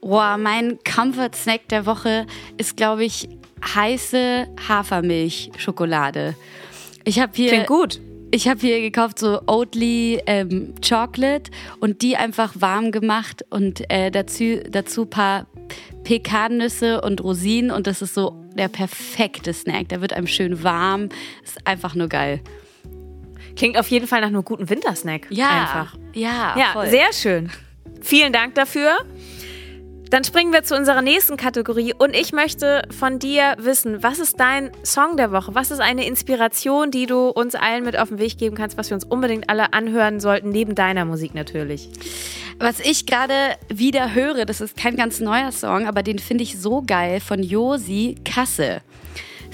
[0.00, 2.26] Wow, mein Comfort-Snack der Woche
[2.56, 3.28] ist, glaube ich,
[3.74, 6.34] heiße Hafermilch-Schokolade.
[7.04, 7.50] Ich habe hier.
[7.50, 8.00] Klingt gut.
[8.34, 14.10] Ich habe hier gekauft so Oatly ähm, Chocolate und die einfach warm gemacht und äh,
[14.10, 15.46] dazu dazu paar
[16.02, 19.88] Pekannüsse und Rosinen und das ist so der perfekte Snack.
[19.90, 21.10] Der wird einem schön warm.
[21.44, 22.40] Ist einfach nur geil.
[23.54, 25.28] Klingt auf jeden Fall nach einem guten Wintersnack.
[25.30, 25.96] Ja, einfach.
[26.12, 26.88] Ja, ja, voll.
[26.88, 27.52] sehr schön.
[28.00, 28.96] Vielen Dank dafür.
[30.14, 34.38] Dann springen wir zu unserer nächsten Kategorie und ich möchte von dir wissen, was ist
[34.38, 35.56] dein Song der Woche?
[35.56, 38.90] Was ist eine Inspiration, die du uns allen mit auf den Weg geben kannst, was
[38.90, 41.88] wir uns unbedingt alle anhören sollten, neben deiner Musik natürlich?
[42.60, 46.60] Was ich gerade wieder höre, das ist kein ganz neuer Song, aber den finde ich
[46.60, 48.82] so geil von Josi Kasse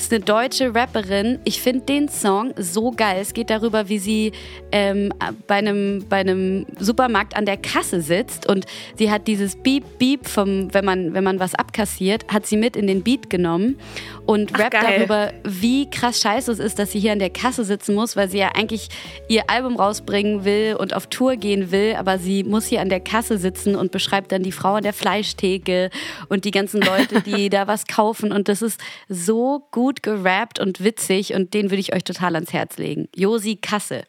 [0.00, 1.38] ist eine deutsche Rapperin.
[1.44, 3.18] Ich finde den Song so geil.
[3.20, 4.32] Es geht darüber, wie sie
[4.72, 5.12] ähm,
[5.46, 10.26] bei, einem, bei einem Supermarkt an der Kasse sitzt und sie hat dieses Beep Beep
[10.26, 13.78] vom, wenn man, wenn man was abkassiert, hat sie mit in den Beat genommen
[14.26, 17.64] und rappt Ach, darüber, wie krass scheiße es ist, dass sie hier an der Kasse
[17.64, 18.88] sitzen muss, weil sie ja eigentlich
[19.28, 23.00] ihr Album rausbringen will und auf Tour gehen will, aber sie muss hier an der
[23.00, 25.90] Kasse sitzen und beschreibt dann die Frau an der Fleischtheke
[26.28, 30.60] und die ganzen Leute, die da was kaufen und das ist so gut gut gerappt
[30.60, 33.08] und witzig und den würde ich euch total ans Herz legen.
[33.16, 34.04] Josi Kasse.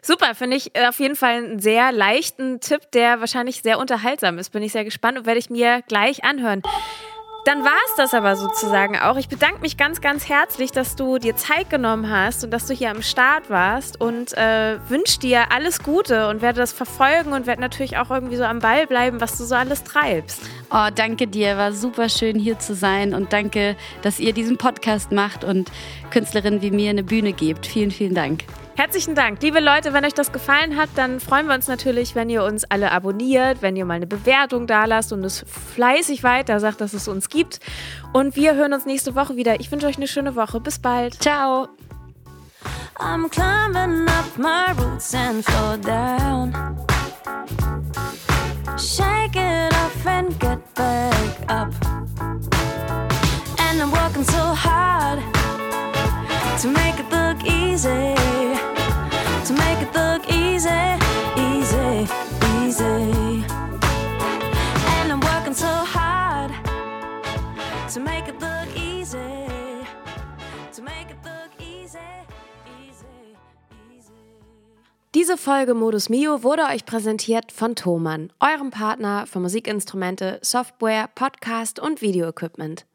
[0.00, 4.48] Super, finde ich auf jeden Fall einen sehr leichten Tipp, der wahrscheinlich sehr unterhaltsam ist.
[4.50, 6.62] Bin ich sehr gespannt und werde ich mir gleich anhören.
[7.44, 9.16] Dann war es das aber sozusagen auch.
[9.16, 12.74] Ich bedanke mich ganz, ganz herzlich, dass du dir Zeit genommen hast und dass du
[12.74, 17.48] hier am Start warst und äh, wünsche dir alles Gute und werde das verfolgen und
[17.48, 20.40] werde natürlich auch irgendwie so am Ball bleiben, was du so alles treibst.
[20.70, 25.10] Oh, danke dir, war super schön hier zu sein und danke, dass ihr diesen Podcast
[25.10, 25.70] macht und
[26.10, 27.66] Künstlerinnen wie mir eine Bühne gebt.
[27.66, 28.44] Vielen, vielen Dank.
[28.74, 29.42] Herzlichen Dank.
[29.42, 32.64] Liebe Leute, wenn euch das gefallen hat, dann freuen wir uns natürlich, wenn ihr uns
[32.64, 36.94] alle abonniert, wenn ihr mal eine Bewertung da lasst und es fleißig weiter sagt, dass
[36.94, 37.60] es uns gibt.
[38.12, 39.60] Und wir hören uns nächste Woche wieder.
[39.60, 40.60] Ich wünsche euch eine schöne Woche.
[40.60, 41.22] Bis bald.
[41.22, 41.68] Ciao.
[42.98, 46.52] I'm climbing up my roots and flow down.
[48.78, 51.14] Shake it off and get back
[51.48, 51.72] up.
[53.58, 55.31] And I'm working so hard
[56.60, 58.14] to make it look easy.
[59.44, 60.68] to make it look easy,
[61.36, 62.06] easy,
[62.64, 63.44] easy.
[65.00, 66.52] And I'm working so hard
[67.92, 69.18] to make it look easy,
[70.72, 71.98] to make it look easy.
[75.14, 81.80] Diese Folge Modus Mio wurde euch präsentiert von Thomann, eurem Partner für Musikinstrumente, Software, Podcast
[81.80, 82.86] und Videoequipment.